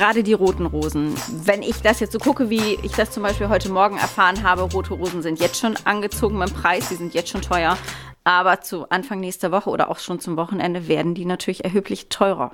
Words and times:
gerade 0.00 0.22
die 0.22 0.32
roten 0.32 0.64
Rosen. 0.64 1.14
Wenn 1.44 1.60
ich 1.60 1.82
das 1.82 2.00
jetzt 2.00 2.14
so 2.14 2.18
gucke, 2.18 2.48
wie 2.48 2.78
ich 2.82 2.92
das 2.92 3.10
zum 3.10 3.22
Beispiel 3.22 3.50
heute 3.50 3.68
Morgen 3.68 3.98
erfahren 3.98 4.42
habe, 4.42 4.62
rote 4.62 4.94
Rosen 4.94 5.20
sind 5.20 5.38
jetzt 5.40 5.60
schon 5.60 5.76
angezogen 5.84 6.38
beim 6.38 6.50
Preis, 6.50 6.88
die 6.88 6.94
sind 6.94 7.12
jetzt 7.12 7.28
schon 7.28 7.42
teuer. 7.42 7.76
Aber 8.24 8.62
zu 8.62 8.88
Anfang 8.88 9.20
nächster 9.20 9.52
Woche 9.52 9.68
oder 9.68 9.90
auch 9.90 9.98
schon 9.98 10.18
zum 10.18 10.38
Wochenende 10.38 10.88
werden 10.88 11.14
die 11.14 11.26
natürlich 11.26 11.64
erheblich 11.64 12.08
teurer. 12.08 12.52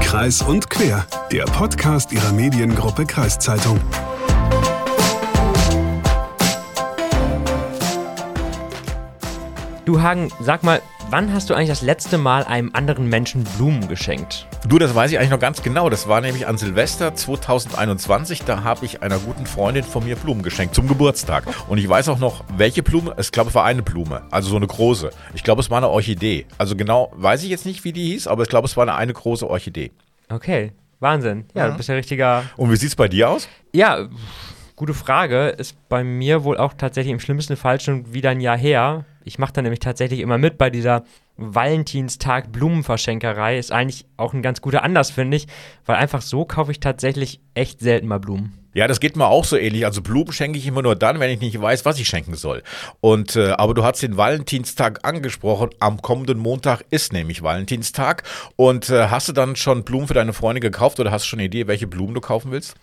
Kreis 0.00 0.42
und 0.42 0.68
Quer, 0.68 1.06
der 1.30 1.44
Podcast 1.44 2.10
ihrer 2.10 2.32
Mediengruppe 2.32 3.06
Kreiszeitung. 3.06 3.80
Du 9.84 10.02
Hagen, 10.02 10.32
sag 10.40 10.64
mal, 10.64 10.82
wann 11.14 11.32
hast 11.32 11.48
du 11.48 11.54
eigentlich 11.54 11.68
das 11.68 11.82
letzte 11.82 12.18
Mal 12.18 12.42
einem 12.42 12.70
anderen 12.72 13.08
Menschen 13.08 13.44
Blumen 13.56 13.86
geschenkt? 13.86 14.48
Du, 14.66 14.80
das 14.80 14.96
weiß 14.96 15.12
ich 15.12 15.18
eigentlich 15.20 15.30
noch 15.30 15.38
ganz 15.38 15.62
genau. 15.62 15.88
Das 15.88 16.08
war 16.08 16.20
nämlich 16.20 16.48
an 16.48 16.58
Silvester 16.58 17.14
2021. 17.14 18.42
Da 18.42 18.64
habe 18.64 18.84
ich 18.84 19.00
einer 19.00 19.20
guten 19.20 19.46
Freundin 19.46 19.84
von 19.84 20.04
mir 20.04 20.16
Blumen 20.16 20.42
geschenkt 20.42 20.74
zum 20.74 20.88
Geburtstag. 20.88 21.44
Und 21.68 21.78
ich 21.78 21.88
weiß 21.88 22.08
auch 22.08 22.18
noch, 22.18 22.42
welche 22.56 22.82
Blume. 22.82 23.14
Ich 23.20 23.30
glaube, 23.30 23.50
es 23.50 23.54
war 23.54 23.64
eine 23.64 23.84
Blume. 23.84 24.22
Also 24.32 24.48
so 24.50 24.56
eine 24.56 24.66
große. 24.66 25.10
Ich 25.34 25.44
glaube, 25.44 25.60
es 25.60 25.70
war 25.70 25.76
eine 25.78 25.88
Orchidee. 25.88 26.46
Also 26.58 26.74
genau 26.74 27.12
weiß 27.14 27.44
ich 27.44 27.48
jetzt 27.50 27.64
nicht, 27.64 27.84
wie 27.84 27.92
die 27.92 28.06
hieß, 28.06 28.26
aber 28.26 28.42
ich 28.42 28.48
glaube, 28.48 28.66
es 28.66 28.76
war 28.76 28.82
eine, 28.82 28.96
eine 28.96 29.12
große 29.12 29.48
Orchidee. 29.48 29.92
Okay, 30.30 30.72
Wahnsinn. 30.98 31.44
Ja, 31.54 31.66
Mhm. 31.68 31.70
du 31.70 31.76
bist 31.76 31.88
ja 31.90 31.94
richtiger. 31.94 32.42
Und 32.56 32.72
wie 32.72 32.76
sieht 32.76 32.88
es 32.88 32.96
bei 32.96 33.06
dir 33.06 33.30
aus? 33.30 33.46
Ja, 33.72 34.08
gute 34.76 34.94
Frage. 34.94 35.48
Ist 35.48 35.76
bei 35.88 36.04
mir 36.04 36.44
wohl 36.44 36.58
auch 36.58 36.74
tatsächlich 36.74 37.12
im 37.12 37.20
schlimmsten 37.20 37.56
Fall 37.56 37.80
schon 37.80 38.12
wieder 38.12 38.30
ein 38.30 38.40
Jahr 38.40 38.58
her. 38.58 39.04
Ich 39.24 39.38
mache 39.38 39.52
da 39.52 39.62
nämlich 39.62 39.80
tatsächlich 39.80 40.20
immer 40.20 40.38
mit 40.38 40.58
bei 40.58 40.70
dieser 40.70 41.04
Valentinstag 41.36 42.52
Blumenverschenkerei. 42.52 43.58
Ist 43.58 43.72
eigentlich 43.72 44.06
auch 44.16 44.34
ein 44.34 44.42
ganz 44.42 44.60
guter 44.60 44.82
Anlass, 44.82 45.10
finde 45.10 45.36
ich, 45.36 45.46
weil 45.86 45.96
einfach 45.96 46.22
so 46.22 46.44
kaufe 46.44 46.72
ich 46.72 46.80
tatsächlich 46.80 47.40
echt 47.54 47.80
selten 47.80 48.06
mal 48.06 48.18
Blumen. 48.18 48.58
Ja, 48.74 48.88
das 48.88 48.98
geht 48.98 49.16
mir 49.16 49.28
auch 49.28 49.44
so 49.44 49.56
ähnlich. 49.56 49.86
Also 49.86 50.02
Blumen 50.02 50.32
schenke 50.32 50.58
ich 50.58 50.66
immer 50.66 50.82
nur 50.82 50.96
dann, 50.96 51.20
wenn 51.20 51.30
ich 51.30 51.40
nicht 51.40 51.60
weiß, 51.60 51.84
was 51.84 51.98
ich 52.00 52.08
schenken 52.08 52.34
soll. 52.34 52.64
Und 53.00 53.36
äh, 53.36 53.50
aber 53.50 53.72
du 53.72 53.84
hast 53.84 54.02
den 54.02 54.16
Valentinstag 54.16 55.04
angesprochen. 55.04 55.70
Am 55.78 56.02
kommenden 56.02 56.38
Montag 56.38 56.84
ist 56.90 57.12
nämlich 57.12 57.42
Valentinstag. 57.42 58.24
Und 58.56 58.90
äh, 58.90 59.08
hast 59.08 59.28
du 59.28 59.32
dann 59.32 59.54
schon 59.54 59.84
Blumen 59.84 60.08
für 60.08 60.14
deine 60.14 60.32
Freundin 60.32 60.60
gekauft 60.60 60.98
oder 60.98 61.12
hast 61.12 61.24
du 61.24 61.28
schon 61.28 61.38
eine 61.38 61.46
Idee, 61.46 61.68
welche 61.68 61.86
Blumen 61.86 62.14
du 62.14 62.20
kaufen 62.20 62.50
willst? 62.50 62.74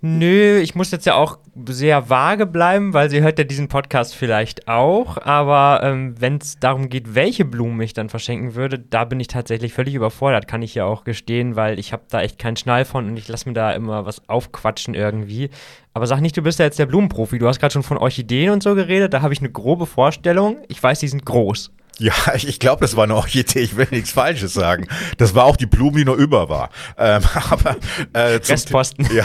Nö, 0.00 0.58
ich 0.60 0.76
muss 0.76 0.92
jetzt 0.92 1.06
ja 1.06 1.14
auch 1.16 1.38
sehr 1.66 2.08
vage 2.08 2.46
bleiben, 2.46 2.94
weil 2.94 3.10
sie 3.10 3.20
hört 3.20 3.38
ja 3.38 3.44
diesen 3.44 3.66
Podcast 3.66 4.14
vielleicht 4.14 4.68
auch. 4.68 5.18
Aber 5.18 5.80
ähm, 5.82 6.14
wenn 6.20 6.36
es 6.36 6.56
darum 6.60 6.88
geht, 6.88 7.16
welche 7.16 7.44
Blumen 7.44 7.80
ich 7.80 7.94
dann 7.94 8.08
verschenken 8.08 8.54
würde, 8.54 8.78
da 8.78 9.04
bin 9.04 9.18
ich 9.18 9.26
tatsächlich 9.26 9.72
völlig 9.72 9.96
überfordert, 9.96 10.46
kann 10.46 10.62
ich 10.62 10.76
ja 10.76 10.84
auch 10.84 11.02
gestehen, 11.02 11.56
weil 11.56 11.80
ich 11.80 11.92
habe 11.92 12.04
da 12.10 12.20
echt 12.20 12.38
keinen 12.38 12.56
Schnall 12.56 12.84
von 12.84 13.08
und 13.08 13.16
ich 13.16 13.26
lasse 13.26 13.48
mir 13.48 13.54
da 13.54 13.72
immer 13.72 14.06
was 14.06 14.28
aufquatschen 14.28 14.94
irgendwie. 14.94 15.50
Aber 15.94 16.06
sag 16.06 16.20
nicht, 16.20 16.36
du 16.36 16.42
bist 16.42 16.60
ja 16.60 16.64
jetzt 16.64 16.78
der 16.78 16.86
Blumenprofi. 16.86 17.40
Du 17.40 17.48
hast 17.48 17.58
gerade 17.58 17.72
schon 17.72 17.82
von 17.82 17.98
Orchideen 17.98 18.50
und 18.50 18.62
so 18.62 18.76
geredet. 18.76 19.12
Da 19.12 19.22
habe 19.22 19.32
ich 19.32 19.40
eine 19.40 19.50
grobe 19.50 19.86
Vorstellung. 19.86 20.58
Ich 20.68 20.80
weiß, 20.80 21.00
die 21.00 21.08
sind 21.08 21.24
groß. 21.24 21.72
Ja, 21.98 22.12
ich, 22.34 22.58
glaube, 22.58 22.80
das 22.80 22.96
war 22.96 23.04
eine 23.04 23.16
Orchidee. 23.16 23.60
Ich 23.60 23.76
will 23.76 23.88
nichts 23.90 24.12
Falsches 24.12 24.54
sagen. 24.54 24.86
Das 25.18 25.34
war 25.34 25.44
auch 25.44 25.56
die 25.56 25.66
Blume, 25.66 25.98
die 25.98 26.04
noch 26.04 26.16
über 26.16 26.48
war. 26.48 26.70
Ähm, 26.96 27.22
aber 27.50 27.76
äh, 28.12 28.40
zum, 28.40 28.54
Restposten. 28.54 29.08
ja, 29.14 29.24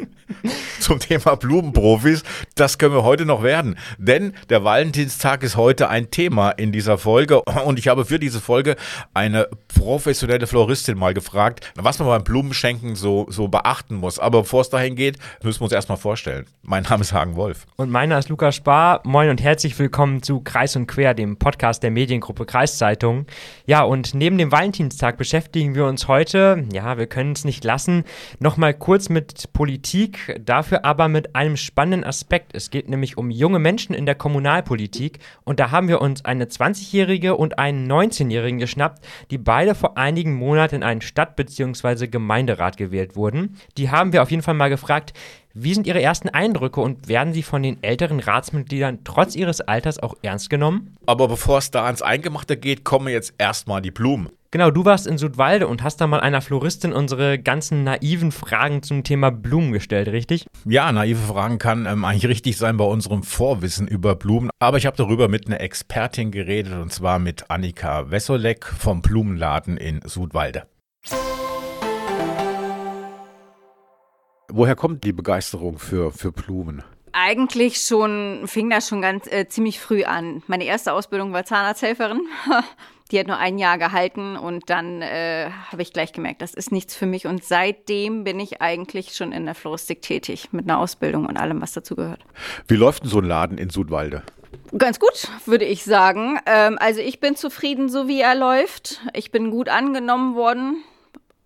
zum 0.80 0.98
Thema 0.98 1.36
Blumenprofis, 1.36 2.22
das 2.54 2.78
können 2.78 2.94
wir 2.94 3.04
heute 3.04 3.24
noch 3.24 3.42
werden. 3.42 3.78
Denn 3.98 4.34
der 4.50 4.64
Valentinstag 4.64 5.42
ist 5.42 5.56
heute 5.56 5.88
ein 5.88 6.10
Thema 6.10 6.50
in 6.50 6.72
dieser 6.72 6.98
Folge. 6.98 7.42
Und 7.42 7.78
ich 7.78 7.88
habe 7.88 8.04
für 8.04 8.18
diese 8.18 8.40
Folge 8.40 8.76
eine 9.14 9.48
professionelle 9.68 10.46
Floristin 10.46 10.98
mal 10.98 11.14
gefragt, 11.14 11.72
was 11.76 11.98
man 11.98 12.08
beim 12.08 12.24
Blumenschenken 12.24 12.96
so, 12.96 13.26
so 13.30 13.48
beachten 13.48 13.96
muss. 13.96 14.18
Aber 14.18 14.42
bevor 14.42 14.62
es 14.62 14.70
dahin 14.70 14.96
geht, 14.96 15.18
müssen 15.42 15.60
wir 15.60 15.64
uns 15.64 15.72
erstmal 15.72 15.98
vorstellen. 15.98 16.46
Mein 16.62 16.82
Name 16.82 17.02
ist 17.02 17.12
Hagen 17.12 17.36
Wolf. 17.36 17.66
Und 17.76 17.90
meiner 17.90 18.18
ist 18.18 18.28
Lukas 18.28 18.56
Spar. 18.56 19.00
Moin 19.04 19.30
und 19.30 19.40
herzlich 19.40 19.78
willkommen 19.78 20.22
zu 20.22 20.40
Kreis 20.40 20.74
und 20.74 20.86
Quer, 20.86 21.14
dem 21.14 21.36
Podcast 21.36 21.82
der 21.82 21.91
Mediengruppe 21.92 22.46
Kreiszeitung. 22.46 23.26
Ja, 23.66 23.82
und 23.82 24.14
neben 24.14 24.38
dem 24.38 24.52
Valentinstag 24.52 25.16
beschäftigen 25.16 25.74
wir 25.74 25.86
uns 25.86 26.08
heute, 26.08 26.64
ja, 26.72 26.98
wir 26.98 27.06
können 27.06 27.32
es 27.32 27.44
nicht 27.44 27.64
lassen, 27.64 28.04
nochmal 28.38 28.74
kurz 28.74 29.08
mit 29.08 29.52
Politik, 29.52 30.38
dafür 30.44 30.84
aber 30.84 31.08
mit 31.08 31.36
einem 31.36 31.56
spannenden 31.56 32.04
Aspekt. 32.04 32.54
Es 32.54 32.70
geht 32.70 32.88
nämlich 32.88 33.16
um 33.16 33.30
junge 33.30 33.58
Menschen 33.58 33.94
in 33.94 34.06
der 34.06 34.14
Kommunalpolitik 34.14 35.18
und 35.44 35.60
da 35.60 35.70
haben 35.70 35.88
wir 35.88 36.00
uns 36.00 36.24
eine 36.24 36.46
20-Jährige 36.46 37.36
und 37.36 37.58
einen 37.58 37.90
19-Jährigen 37.90 38.58
geschnappt, 38.58 39.04
die 39.30 39.38
beide 39.38 39.74
vor 39.74 39.96
einigen 39.96 40.34
Monaten 40.34 40.76
in 40.76 40.82
einen 40.82 41.00
Stadt- 41.00 41.36
bzw. 41.36 42.06
Gemeinderat 42.06 42.76
gewählt 42.76 43.16
wurden. 43.16 43.56
Die 43.76 43.90
haben 43.90 44.12
wir 44.12 44.22
auf 44.22 44.30
jeden 44.30 44.42
Fall 44.42 44.54
mal 44.54 44.68
gefragt, 44.68 45.12
wie 45.54 45.74
sind 45.74 45.86
Ihre 45.86 46.00
ersten 46.00 46.28
Eindrücke 46.28 46.80
und 46.80 47.08
werden 47.08 47.32
Sie 47.32 47.42
von 47.42 47.62
den 47.62 47.82
älteren 47.82 48.20
Ratsmitgliedern 48.20 49.00
trotz 49.04 49.36
ihres 49.36 49.60
Alters 49.60 50.02
auch 50.02 50.14
ernst 50.22 50.50
genommen? 50.50 50.96
Aber 51.06 51.28
bevor 51.28 51.58
es 51.58 51.70
da 51.70 51.84
ans 51.84 52.02
Eingemachte 52.02 52.56
geht, 52.56 52.84
kommen 52.84 53.08
jetzt 53.08 53.34
erstmal 53.38 53.82
die 53.82 53.90
Blumen. 53.90 54.30
Genau, 54.52 54.70
du 54.70 54.84
warst 54.84 55.06
in 55.06 55.16
Südwalde 55.16 55.66
und 55.66 55.82
hast 55.82 55.96
da 56.02 56.06
mal 56.06 56.20
einer 56.20 56.42
Floristin 56.42 56.92
unsere 56.92 57.38
ganzen 57.38 57.84
naiven 57.84 58.32
Fragen 58.32 58.82
zum 58.82 59.02
Thema 59.02 59.30
Blumen 59.30 59.72
gestellt, 59.72 60.08
richtig? 60.08 60.46
Ja, 60.66 60.92
naive 60.92 61.20
Fragen 61.20 61.56
kann 61.56 61.86
ähm, 61.86 62.04
eigentlich 62.04 62.28
richtig 62.28 62.58
sein 62.58 62.76
bei 62.76 62.84
unserem 62.84 63.22
Vorwissen 63.22 63.88
über 63.88 64.14
Blumen. 64.14 64.50
Aber 64.58 64.76
ich 64.76 64.84
habe 64.84 64.96
darüber 64.96 65.28
mit 65.28 65.46
einer 65.46 65.62
Expertin 65.62 66.30
geredet 66.32 66.74
und 66.74 66.92
zwar 66.92 67.18
mit 67.18 67.50
Annika 67.50 68.10
Wessolek 68.10 68.66
vom 68.66 69.00
Blumenladen 69.00 69.78
in 69.78 70.02
Südwalde. 70.04 70.64
Woher 74.54 74.76
kommt 74.76 75.02
die 75.04 75.14
Begeisterung 75.14 75.78
für, 75.78 76.12
für 76.12 76.30
Blumen? 76.30 76.82
Eigentlich 77.12 77.78
schon, 77.78 78.42
fing 78.44 78.68
das 78.68 78.86
schon 78.86 79.00
ganz 79.00 79.26
äh, 79.26 79.48
ziemlich 79.48 79.80
früh 79.80 80.04
an. 80.04 80.42
Meine 80.46 80.64
erste 80.64 80.92
Ausbildung 80.92 81.32
war 81.32 81.46
Zahnarzthelferin. 81.46 82.20
Die 83.10 83.18
hat 83.18 83.28
nur 83.28 83.38
ein 83.38 83.56
Jahr 83.56 83.78
gehalten 83.78 84.36
und 84.36 84.68
dann 84.68 85.00
äh, 85.00 85.50
habe 85.70 85.80
ich 85.80 85.94
gleich 85.94 86.12
gemerkt, 86.12 86.42
das 86.42 86.52
ist 86.52 86.70
nichts 86.70 86.94
für 86.94 87.06
mich. 87.06 87.26
Und 87.26 87.44
seitdem 87.44 88.24
bin 88.24 88.40
ich 88.40 88.60
eigentlich 88.60 89.14
schon 89.14 89.32
in 89.32 89.46
der 89.46 89.54
Floristik 89.54 90.02
tätig, 90.02 90.48
mit 90.52 90.68
einer 90.68 90.78
Ausbildung 90.78 91.24
und 91.26 91.38
allem, 91.38 91.62
was 91.62 91.72
dazu 91.72 91.96
gehört. 91.96 92.20
Wie 92.68 92.76
läuft 92.76 93.04
denn 93.04 93.10
so 93.10 93.18
ein 93.18 93.24
Laden 93.24 93.56
in 93.56 93.70
Südwalde? 93.70 94.22
Ganz 94.76 94.98
gut, 94.98 95.28
würde 95.46 95.64
ich 95.64 95.84
sagen. 95.84 96.38
Ähm, 96.44 96.76
also 96.78 97.00
ich 97.00 97.20
bin 97.20 97.36
zufrieden, 97.36 97.88
so 97.88 98.06
wie 98.06 98.20
er 98.20 98.34
läuft. 98.34 99.00
Ich 99.14 99.30
bin 99.30 99.50
gut 99.50 99.70
angenommen 99.70 100.34
worden. 100.34 100.82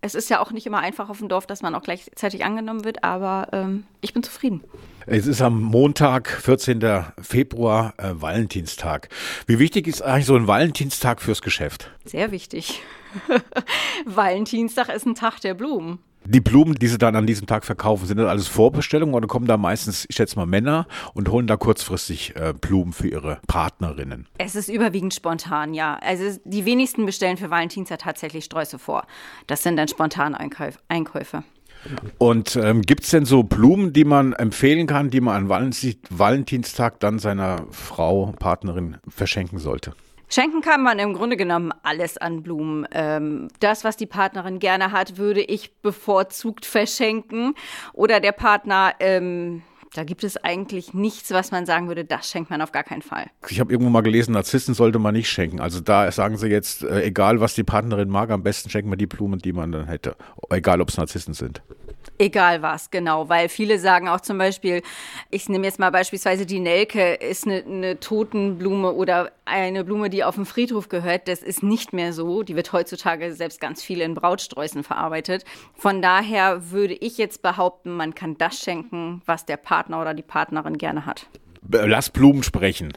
Es 0.01 0.13
ist 0.13 0.29
ja 0.29 0.39
auch 0.39 0.51
nicht 0.51 0.67
immer 0.67 0.79
einfach 0.79 1.09
auf 1.09 1.17
dem 1.17 1.27
Dorf, 1.27 1.47
dass 1.47 1.61
man 1.61 1.73
auch 1.73 1.81
gleichzeitig 1.81 2.45
angenommen 2.45 2.85
wird, 2.85 3.03
aber 3.03 3.47
ähm, 3.51 3.85
ich 4.01 4.13
bin 4.13 4.21
zufrieden. 4.21 4.63
Es 5.07 5.25
ist 5.25 5.41
am 5.41 5.61
Montag, 5.61 6.29
14. 6.29 7.05
Februar, 7.19 7.93
äh, 7.97 8.11
Valentinstag. 8.13 9.09
Wie 9.47 9.57
wichtig 9.57 9.87
ist 9.87 10.01
eigentlich 10.01 10.25
so 10.25 10.35
ein 10.35 10.47
Valentinstag 10.47 11.21
fürs 11.21 11.41
Geschäft? 11.41 11.91
Sehr 12.05 12.31
wichtig. 12.31 12.81
Valentinstag 14.05 14.89
ist 14.89 15.05
ein 15.05 15.15
Tag 15.15 15.39
der 15.39 15.53
Blumen. 15.53 15.99
Die 16.29 16.41
Blumen, 16.41 16.75
die 16.75 16.87
sie 16.87 16.97
dann 16.97 17.15
an 17.15 17.25
diesem 17.25 17.47
Tag 17.47 17.63
verkaufen, 17.63 18.05
sind 18.05 18.17
das 18.17 18.27
alles 18.27 18.49
Vorbestellungen 18.49 19.15
oder 19.15 19.27
kommen 19.27 19.47
da 19.47 19.55
meistens, 19.55 20.05
ich 20.09 20.17
schätze 20.17 20.35
mal, 20.35 20.45
Männer 20.45 20.85
und 21.13 21.29
holen 21.29 21.47
da 21.47 21.55
kurzfristig 21.55 22.35
äh, 22.35 22.53
Blumen 22.53 22.91
für 22.91 23.07
ihre 23.07 23.39
Partnerinnen? 23.47 24.27
Es 24.37 24.55
ist 24.55 24.67
überwiegend 24.67 25.13
spontan, 25.13 25.73
ja. 25.73 25.97
Also 26.01 26.37
die 26.43 26.65
wenigsten 26.65 27.05
bestellen 27.05 27.37
für 27.37 27.49
Valentinstag 27.49 27.99
tatsächlich 27.99 28.43
Sträuße 28.43 28.77
vor. 28.77 29.07
Das 29.47 29.63
sind 29.63 29.77
dann 29.77 29.87
spontane 29.87 30.37
Einkäuf 30.37 30.79
Einkäufe. 30.89 31.45
Und 32.17 32.57
ähm, 32.57 32.81
gibt 32.81 33.05
es 33.05 33.11
denn 33.11 33.23
so 33.23 33.43
Blumen, 33.43 33.93
die 33.93 34.03
man 34.03 34.33
empfehlen 34.33 34.85
kann, 34.85 35.09
die 35.09 35.21
man 35.21 35.35
an 35.35 35.49
Valentin 35.49 35.95
Valentinstag 36.09 36.99
dann 36.99 37.19
seiner 37.19 37.67
Frau, 37.71 38.33
Partnerin 38.37 38.97
verschenken 39.07 39.59
sollte? 39.59 39.93
Schenken 40.29 40.61
kann 40.61 40.83
man 40.83 40.99
im 40.99 41.13
Grunde 41.13 41.37
genommen 41.37 41.71
alles 41.83 42.17
an 42.17 42.43
Blumen. 42.43 42.85
Ähm, 42.91 43.47
das, 43.59 43.83
was 43.83 43.95
die 43.95 44.05
Partnerin 44.05 44.59
gerne 44.59 44.91
hat, 44.91 45.17
würde 45.17 45.41
ich 45.41 45.77
bevorzugt 45.81 46.65
verschenken. 46.65 47.55
Oder 47.93 48.19
der 48.19 48.33
Partner, 48.33 48.93
ähm, 48.99 49.63
da 49.93 50.03
gibt 50.03 50.23
es 50.23 50.37
eigentlich 50.37 50.93
nichts, 50.93 51.31
was 51.31 51.51
man 51.51 51.65
sagen 51.65 51.87
würde, 51.87 52.05
das 52.05 52.29
schenkt 52.29 52.49
man 52.49 52.61
auf 52.61 52.71
gar 52.71 52.83
keinen 52.83 53.01
Fall. 53.01 53.27
Ich 53.49 53.59
habe 53.59 53.71
irgendwo 53.71 53.89
mal 53.89 54.01
gelesen, 54.01 54.33
Narzissen 54.33 54.73
sollte 54.73 54.99
man 54.99 55.13
nicht 55.13 55.29
schenken. 55.29 55.59
Also 55.59 55.79
da 55.79 56.11
sagen 56.11 56.37
sie 56.37 56.47
jetzt, 56.47 56.83
äh, 56.83 57.03
egal 57.03 57.39
was 57.39 57.55
die 57.55 57.63
Partnerin 57.63 58.09
mag, 58.09 58.29
am 58.29 58.43
besten 58.43 58.69
schenken 58.69 58.89
wir 58.89 58.97
die 58.97 59.07
Blumen, 59.07 59.39
die 59.39 59.53
man 59.53 59.71
dann 59.71 59.87
hätte. 59.87 60.15
Egal 60.49 60.81
ob 60.81 60.89
es 60.89 60.97
Narzissen 60.97 61.33
sind. 61.33 61.61
Egal 62.19 62.61
was, 62.61 62.89
genau, 62.89 63.29
weil 63.29 63.47
viele 63.47 63.77
sagen 63.77 64.07
auch 64.07 64.21
zum 64.21 64.37
Beispiel, 64.37 64.81
ich 65.29 65.49
nehme 65.49 65.65
jetzt 65.65 65.77
mal 65.77 65.91
beispielsweise 65.91 66.45
die 66.45 66.59
Nelke, 66.59 67.13
ist 67.13 67.45
eine, 67.45 67.63
eine 67.63 67.99
Totenblume 67.99 68.93
oder 68.93 69.31
eine 69.45 69.83
Blume, 69.83 70.09
die 70.09 70.23
auf 70.23 70.35
dem 70.35 70.45
Friedhof 70.45 70.89
gehört. 70.89 71.27
Das 71.27 71.43
ist 71.43 71.63
nicht 71.63 71.93
mehr 71.93 72.13
so. 72.13 72.43
Die 72.43 72.55
wird 72.55 72.73
heutzutage 72.73 73.33
selbst 73.33 73.61
ganz 73.61 73.83
viel 73.83 74.01
in 74.01 74.15
Brautsträußen 74.15 74.83
verarbeitet. 74.83 75.45
Von 75.75 76.01
daher 76.01 76.71
würde 76.71 76.95
ich 76.95 77.17
jetzt 77.17 77.41
behaupten, 77.41 77.95
man 77.95 78.15
kann 78.15 78.37
das 78.37 78.59
schenken, 78.59 79.21
was 79.25 79.45
der 79.45 79.57
Partner 79.57 79.76
oder 79.85 80.13
die 80.13 80.23
Partnerin 80.23 80.77
gerne 80.77 81.05
hat. 81.05 81.27
Lass 81.69 82.09
Blumen 82.09 82.43
sprechen. 82.43 82.93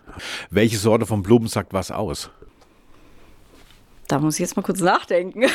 Welche 0.51 0.79
Sorte 0.79 1.07
von 1.07 1.23
Blumen 1.23 1.49
sagt 1.49 1.73
was 1.73 1.91
aus? 1.91 2.31
Da 4.09 4.19
muss 4.19 4.35
ich 4.35 4.41
jetzt 4.41 4.57
mal 4.57 4.63
kurz 4.63 4.81
nachdenken. 4.81 5.43
ja, 5.43 5.49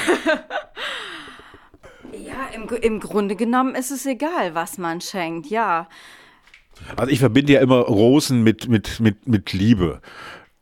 Ja, 2.17 2.47
im, 2.53 2.67
im 2.81 2.99
Grunde 2.99 3.35
genommen 3.35 3.75
ist 3.75 3.91
es 3.91 4.05
egal, 4.05 4.55
was 4.55 4.77
man 4.77 5.01
schenkt, 5.01 5.47
ja. 5.47 5.87
Also 6.95 7.11
ich 7.11 7.19
verbinde 7.19 7.53
ja 7.53 7.61
immer 7.61 7.79
Rosen 7.79 8.43
mit, 8.43 8.67
mit, 8.67 8.99
mit, 8.99 9.27
mit 9.27 9.53
Liebe. 9.53 10.01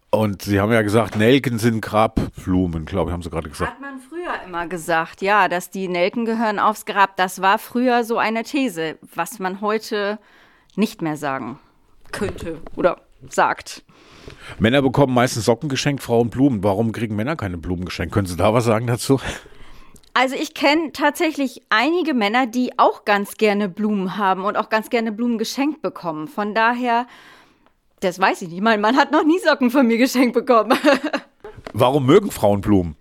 Und 0.10 0.44
Sie 0.44 0.60
haben 0.60 0.71
ja 0.71 0.83
gesagt, 0.83 1.15
Nelken 1.15 1.57
sind 1.57 1.81
Grabblumen, 1.81 2.86
glaube 2.86 3.10
ich, 3.10 3.13
haben 3.13 3.24
Sie 3.24 3.31
gerade 3.31 3.50
gesagt. 3.50 3.71
Hat 3.71 3.81
man 3.81 4.00
früher 4.00 4.45
immer 4.45 4.68
gesagt, 4.68 5.21
ja, 5.21 5.48
dass 5.48 5.71
die 5.71 5.88
Nelken 5.88 6.25
gehören 6.25 6.60
aufs 6.60 6.86
Grab. 6.86 7.18
Das 7.18 7.42
war 7.42 7.57
früher 7.57 8.04
so 8.04 8.19
eine 8.19 8.44
These, 8.44 9.00
was 9.15 9.39
man 9.39 9.60
heute 9.60 10.19
nicht 10.75 11.02
mehr 11.02 11.18
sagen 11.18 11.60
könnte 12.12 12.62
oder 12.75 13.02
sagt. 13.30 13.84
Männer 14.60 14.81
bekommen 14.81 15.14
meistens 15.14 15.46
Socken 15.46 15.70
geschenkt, 15.70 16.04
Frauen 16.04 16.30
Blumen. 16.30 16.64
Warum 16.64 16.92
kriegen 16.92 17.16
Männer 17.16 17.36
keine 17.36 17.58
Blumen 17.58 17.86
geschenkt? 17.86 18.14
Können 18.14 18.28
Sie 18.28 18.38
da 18.38 18.54
was 18.54 18.66
sagen 18.66 18.88
dazu? 18.88 19.20
Also 20.14 20.36
ich 20.36 20.54
kenne 20.54 20.92
tatsächlich 20.94 21.62
einige 21.70 22.14
Männer, 22.14 22.46
die 22.46 22.78
auch 22.78 23.04
ganz 23.04 23.36
gerne 23.36 23.68
Blumen 23.68 24.18
haben 24.18 24.46
und 24.46 24.58
auch 24.58 24.70
ganz 24.70 24.90
gerne 24.90 25.12
Blumen 25.12 25.38
geschenkt 25.40 25.81
bekommen. 25.81 26.28
Von 26.28 26.54
daher 26.54 27.08
das 28.04 28.20
weiß 28.20 28.42
ich 28.42 28.50
nicht. 28.50 28.62
Mein 28.62 28.81
Mann 28.81 28.98
hat 28.98 29.12
noch 29.12 29.24
nie 29.24 29.40
Socken 29.40 29.72
von 29.72 29.88
mir 29.88 29.98
geschenkt 29.98 30.34
bekommen. 30.34 30.78
Warum 31.74 32.06
mögen 32.06 32.31
Frauen 32.31 32.62
Blumen? 32.62 32.96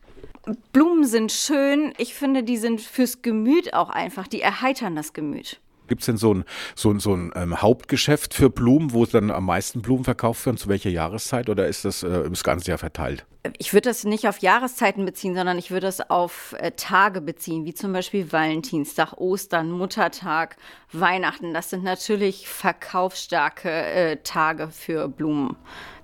Blumen 0.72 1.04
sind 1.04 1.32
schön. 1.32 1.92
Ich 1.98 2.14
finde, 2.14 2.42
die 2.42 2.56
sind 2.56 2.80
fürs 2.80 3.22
Gemüt 3.22 3.74
auch 3.74 3.90
einfach. 3.90 4.28
Die 4.28 4.40
erheitern 4.40 4.96
das 4.96 5.12
Gemüt. 5.12 5.60
Gibt 5.92 6.00
es 6.00 6.06
denn 6.06 6.16
so 6.16 6.32
ein, 6.32 6.44
so 6.74 6.98
so 6.98 7.12
ein 7.12 7.32
ähm, 7.34 7.60
Hauptgeschäft 7.60 8.32
für 8.32 8.48
Blumen, 8.48 8.94
wo 8.94 9.04
dann 9.04 9.30
am 9.30 9.44
meisten 9.44 9.82
Blumen 9.82 10.04
verkauft 10.04 10.46
werden? 10.46 10.56
Zu 10.56 10.70
welcher 10.70 10.88
Jahreszeit 10.88 11.50
oder 11.50 11.68
ist 11.68 11.84
das 11.84 12.02
äh, 12.02 12.30
das 12.30 12.42
ganze 12.42 12.70
Jahr 12.70 12.78
verteilt? 12.78 13.26
Ich 13.58 13.74
würde 13.74 13.90
das 13.90 14.04
nicht 14.04 14.26
auf 14.26 14.38
Jahreszeiten 14.38 15.04
beziehen, 15.04 15.34
sondern 15.34 15.58
ich 15.58 15.70
würde 15.70 15.86
das 15.88 16.08
auf 16.08 16.54
äh, 16.58 16.70
Tage 16.70 17.20
beziehen, 17.20 17.66
wie 17.66 17.74
zum 17.74 17.92
Beispiel 17.92 18.32
Valentinstag, 18.32 19.12
Ostern, 19.18 19.70
Muttertag, 19.70 20.56
Weihnachten. 20.92 21.52
Das 21.52 21.68
sind 21.68 21.84
natürlich 21.84 22.48
verkaufsstarke 22.48 23.68
äh, 23.68 24.16
Tage 24.24 24.70
für 24.70 25.08
Blumen. 25.08 25.56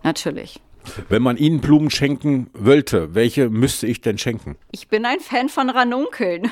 Natürlich. 0.03 0.61
Wenn 1.09 1.23
man 1.23 1.39
Ihnen 1.39 1.63
Blumen 1.63 1.91
schenken 1.91 2.51
wollte, 2.53 3.15
welche 3.15 3.49
müsste 3.49 3.87
ich 3.87 4.03
denn 4.03 4.19
schenken? 4.19 4.59
Ich 4.71 4.89
bin 4.89 5.07
ein 5.07 5.21
Fan 5.21 5.49
von 5.49 5.71
Ranunkeln. 5.71 6.51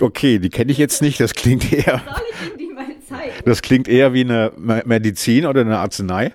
Okay, 0.00 0.38
die 0.38 0.50
kenne 0.50 0.72
ich 0.72 0.78
jetzt 0.78 1.02
nicht. 1.02 1.20
Das 1.20 1.34
klingt 1.34 1.72
eher. 1.72 2.02
Das 3.44 3.62
klingt 3.62 3.88
eher 3.88 4.12
wie 4.12 4.22
eine 4.22 4.52
Medizin 4.56 5.46
oder 5.46 5.60
eine 5.60 5.78
Arznei. 5.78 6.32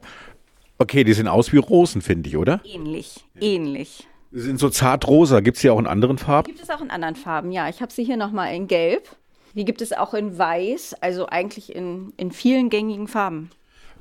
Okay, 0.78 1.04
die 1.04 1.14
sehen 1.14 1.28
aus 1.28 1.52
wie 1.54 1.58
Rosen, 1.58 2.02
finde 2.02 2.30
ich, 2.30 2.38
oder? 2.38 2.62
Ähnlich, 2.64 3.24
ähnlich. 3.40 4.08
Sie 4.32 4.42
sind 4.42 4.60
so 4.60 4.70
zart 4.70 5.08
rosa. 5.08 5.42
Gibt 5.42 5.58
es 5.58 5.62
die 5.62 5.70
auch 5.70 5.80
in 5.80 5.88
anderen 5.88 6.18
Farben? 6.18 6.48
Gibt 6.48 6.64
es 6.64 6.70
auch 6.70 6.82
in 6.82 6.90
anderen 6.90 7.16
Farben, 7.16 7.52
ja. 7.52 7.68
Ich 7.70 7.82
habe 7.82 7.92
sie 7.92 8.04
hier 8.04 8.18
nochmal 8.18 8.56
in 8.56 8.68
Gelb. 8.68 9.10
Die 9.54 9.66
gibt 9.66 9.82
es 9.82 9.92
auch 9.92 10.14
in 10.14 10.38
Weiß, 10.38 10.96
also 11.02 11.28
eigentlich 11.28 11.76
in, 11.76 12.14
in 12.16 12.32
vielen 12.32 12.70
gängigen 12.70 13.08
Farben. 13.08 13.50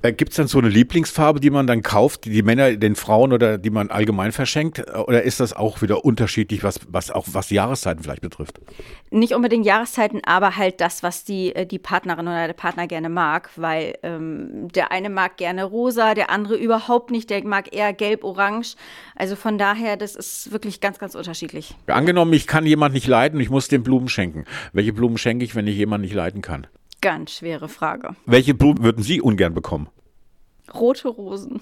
Äh, 0.03 0.13
Gibt 0.13 0.31
es 0.31 0.37
dann 0.37 0.47
so 0.47 0.59
eine 0.59 0.69
Lieblingsfarbe, 0.69 1.41
die 1.41 1.51
man 1.51 1.67
dann 1.67 1.83
kauft, 1.83 2.25
die 2.25 2.31
die 2.31 2.43
Männer 2.43 2.77
den 2.77 2.97
Frauen 2.97 3.33
oder 3.33 3.59
die 3.59 3.71
man 3.71 3.91
allgemein 3.91 4.33
verschenkt? 4.33 4.79
Äh, 4.79 4.93
oder 4.93 5.23
ist 5.23 5.41
das 5.41 5.53
auch 5.53 5.83
wieder 5.83 6.05
unterschiedlich, 6.05 6.65
was, 6.65 6.81
was 6.89 7.11
auch 7.11 7.27
was 7.33 7.51
Jahreszeiten 7.51 8.03
vielleicht 8.03 8.23
betrifft? 8.23 8.61
Nicht 9.11 9.35
unbedingt 9.35 9.67
Jahreszeiten, 9.67 10.23
aber 10.25 10.57
halt 10.57 10.81
das, 10.81 11.03
was 11.03 11.25
die, 11.25 11.55
äh, 11.55 11.67
die 11.67 11.79
Partnerin 11.79 12.27
oder 12.27 12.47
der 12.47 12.55
Partner 12.55 12.87
gerne 12.87 13.09
mag, 13.09 13.51
weil 13.57 13.95
ähm, 14.03 14.69
der 14.75 14.91
eine 14.91 15.11
mag 15.11 15.37
gerne 15.37 15.65
rosa, 15.65 16.15
der 16.15 16.31
andere 16.31 16.57
überhaupt 16.57 17.11
nicht, 17.11 17.29
der 17.29 17.45
mag 17.45 17.75
eher 17.75 17.93
gelb-orange. 17.93 18.77
Also 19.17 19.37
von 19.37 19.59
daher, 19.59 19.97
das 19.97 20.17
ist 20.17 20.51
wirklich 20.51 20.81
ganz, 20.81 20.99
ganz 20.99 21.15
unterschiedlich. 21.15 21.75
Angenommen, 21.87 22.33
ich 22.33 22.47
kann 22.47 22.65
jemand 22.65 22.95
nicht 22.95 23.07
leiden 23.07 23.41
ich 23.41 23.51
muss 23.51 23.69
den 23.69 23.83
Blumen 23.83 24.09
schenken. 24.09 24.45
Welche 24.73 24.93
Blumen 24.93 25.19
schenke 25.19 25.45
ich, 25.45 25.55
wenn 25.55 25.67
ich 25.67 25.77
jemanden 25.77 26.07
nicht 26.07 26.15
leiden 26.15 26.43
kann? 26.43 26.67
Ganz 27.01 27.33
schwere 27.33 27.69
Frage. 27.69 28.15
Welche 28.27 28.55
Blumen 28.55 28.83
würden 28.83 29.03
Sie 29.03 29.21
ungern 29.21 29.55
bekommen? 29.55 29.89
Rote 30.73 31.09
Rosen. 31.09 31.61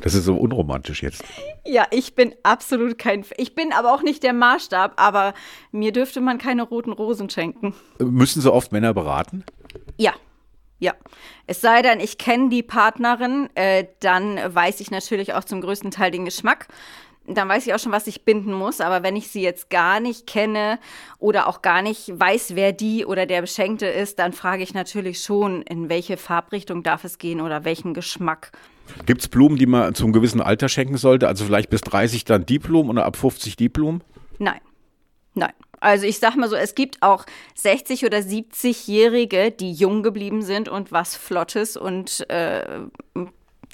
Das 0.00 0.14
ist 0.14 0.24
so 0.24 0.36
unromantisch 0.36 1.02
jetzt. 1.02 1.24
Ja, 1.64 1.86
ich 1.90 2.14
bin 2.14 2.34
absolut 2.42 2.98
kein. 2.98 3.24
Ich 3.36 3.54
bin 3.54 3.72
aber 3.72 3.92
auch 3.92 4.02
nicht 4.02 4.22
der 4.22 4.32
Maßstab, 4.32 4.92
aber 4.96 5.34
mir 5.72 5.92
dürfte 5.92 6.20
man 6.20 6.38
keine 6.38 6.62
roten 6.62 6.92
Rosen 6.92 7.30
schenken. 7.30 7.74
Müssen 7.98 8.40
so 8.40 8.52
oft 8.52 8.72
Männer 8.72 8.94
beraten? 8.94 9.44
Ja. 9.96 10.12
Ja, 10.78 10.94
es 11.46 11.60
sei 11.60 11.80
denn, 11.80 12.00
ich 12.00 12.18
kenne 12.18 12.48
die 12.48 12.64
Partnerin, 12.64 13.48
äh, 13.54 13.86
dann 14.00 14.36
weiß 14.36 14.80
ich 14.80 14.90
natürlich 14.90 15.32
auch 15.32 15.44
zum 15.44 15.60
größten 15.60 15.92
Teil 15.92 16.10
den 16.10 16.24
Geschmack 16.24 16.66
dann 17.26 17.48
weiß 17.48 17.66
ich 17.66 17.74
auch 17.74 17.78
schon, 17.78 17.92
was 17.92 18.06
ich 18.06 18.24
binden 18.24 18.52
muss. 18.52 18.80
Aber 18.80 19.02
wenn 19.02 19.16
ich 19.16 19.28
sie 19.28 19.42
jetzt 19.42 19.70
gar 19.70 20.00
nicht 20.00 20.26
kenne 20.26 20.78
oder 21.18 21.48
auch 21.48 21.62
gar 21.62 21.82
nicht 21.82 22.08
weiß, 22.08 22.54
wer 22.54 22.72
die 22.72 23.04
oder 23.06 23.26
der 23.26 23.42
Beschenkte 23.42 23.86
ist, 23.86 24.18
dann 24.18 24.32
frage 24.32 24.62
ich 24.62 24.74
natürlich 24.74 25.20
schon, 25.22 25.62
in 25.62 25.88
welche 25.88 26.16
Farbrichtung 26.16 26.82
darf 26.82 27.04
es 27.04 27.18
gehen 27.18 27.40
oder 27.40 27.64
welchen 27.64 27.94
Geschmack. 27.94 28.52
Gibt 29.06 29.20
es 29.20 29.28
Blumen, 29.28 29.56
die 29.56 29.66
man 29.66 29.94
zum 29.94 30.12
gewissen 30.12 30.40
Alter 30.40 30.68
schenken 30.68 30.96
sollte? 30.96 31.28
Also 31.28 31.44
vielleicht 31.44 31.70
bis 31.70 31.80
30 31.82 32.24
dann 32.24 32.44
die 32.44 32.58
Blumen 32.58 32.90
oder 32.90 33.04
ab 33.04 33.16
50 33.16 33.56
die 33.56 33.68
Blumen? 33.68 34.02
Nein. 34.38 34.60
Nein. 35.34 35.52
Also 35.80 36.06
ich 36.06 36.18
sag 36.18 36.36
mal 36.36 36.48
so, 36.48 36.56
es 36.56 36.74
gibt 36.74 37.02
auch 37.02 37.24
60 37.56 38.04
oder 38.04 38.18
70-Jährige, 38.18 39.50
die 39.50 39.72
jung 39.72 40.02
geblieben 40.02 40.42
sind 40.42 40.68
und 40.68 40.92
was 40.92 41.16
Flottes 41.16 41.76
und 41.76 42.28
äh, 42.30 42.80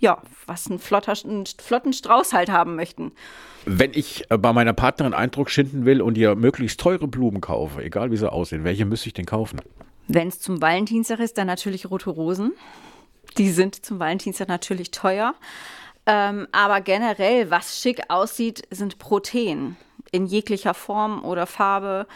ja, 0.00 0.23
was 0.47 0.69
einen, 0.69 0.79
flotter, 0.79 1.15
einen 1.25 1.45
flotten 1.47 1.93
Strauß 1.93 2.33
halt 2.33 2.50
haben 2.50 2.77
möchten. 2.77 3.12
Wenn 3.65 3.93
ich 3.95 4.31
äh, 4.31 4.39
bei 4.39 4.53
meiner 4.53 4.73
Partnerin 4.73 5.15
Eindruck 5.15 5.50
schinden 5.50 5.85
will 5.85 6.00
und 6.00 6.17
ihr 6.17 6.35
möglichst 6.35 6.81
teure 6.81 7.09
Blumen 7.09 7.41
kaufe, 7.41 7.83
egal 7.83 8.11
wie 8.11 8.17
sie 8.17 8.31
aussehen, 8.31 8.65
welche 8.65 8.85
müsste 8.85 9.09
ich 9.09 9.15
denn 9.15 9.27
kaufen? 9.27 9.61
Wenn 10.06 10.29
es 10.29 10.41
zum 10.41 10.62
Valentinstag 10.62 11.21
ist, 11.21 11.37
dann 11.37 11.47
natürlich 11.47 11.91
rote 11.91 12.11
Rosen. 12.11 12.53
Die 13.37 13.50
sind 13.50 13.85
zum 13.85 13.99
Valentinstag 13.99 14.49
natürlich 14.49 14.91
teuer. 14.91 15.35
Ähm, 16.06 16.49
aber 16.53 16.81
generell, 16.81 17.50
was 17.50 17.81
schick 17.81 18.00
aussieht, 18.09 18.62
sind 18.71 18.99
Protein 18.99 19.77
in 20.12 20.26
jeglicher 20.26 20.75
Form 20.75 21.25
oder 21.25 21.46
Farbe 21.46 22.06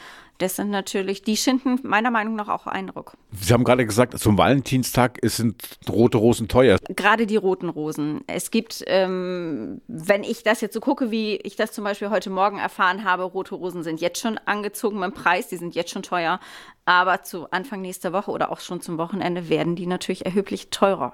das 0.42 0.56
sind 0.56 0.70
natürlich, 0.70 1.22
die 1.22 1.36
schinden 1.36 1.78
meiner 1.84 2.10
Meinung 2.10 2.34
nach 2.34 2.48
auch 2.48 2.66
Eindruck. 2.66 3.16
Sie 3.30 3.52
haben 3.52 3.62
gerade 3.62 3.86
gesagt, 3.86 4.18
zum 4.18 4.36
Valentinstag 4.36 5.20
sind 5.22 5.78
rote 5.88 6.18
Rosen 6.18 6.48
teuer. 6.48 6.78
Gerade 6.88 7.26
die 7.28 7.36
roten 7.36 7.68
Rosen. 7.68 8.22
Es 8.26 8.50
gibt, 8.50 8.82
ähm, 8.88 9.80
wenn 9.86 10.24
ich 10.24 10.42
das 10.42 10.60
jetzt 10.60 10.74
so 10.74 10.80
gucke, 10.80 11.12
wie 11.12 11.36
ich 11.36 11.54
das 11.54 11.70
zum 11.70 11.84
Beispiel 11.84 12.10
heute 12.10 12.30
Morgen 12.30 12.58
erfahren 12.58 13.04
habe, 13.04 13.22
rote 13.22 13.54
Rosen 13.54 13.84
sind 13.84 14.00
jetzt 14.00 14.20
schon 14.20 14.36
angezogen 14.38 14.98
beim 14.98 15.12
Preis, 15.12 15.46
die 15.46 15.56
sind 15.56 15.76
jetzt 15.76 15.93
schon 15.93 16.02
teuer. 16.02 16.40
Aber 16.86 17.22
zu 17.22 17.48
Anfang 17.52 17.81
nächster 17.81 18.12
Woche 18.12 18.32
oder 18.32 18.50
auch 18.50 18.58
schon 18.58 18.81
zum 18.81 18.98
Wochenende 18.98 19.48
werden 19.48 19.76
die 19.76 19.86
natürlich 19.86 20.26
erheblich 20.26 20.70
teurer. 20.70 21.12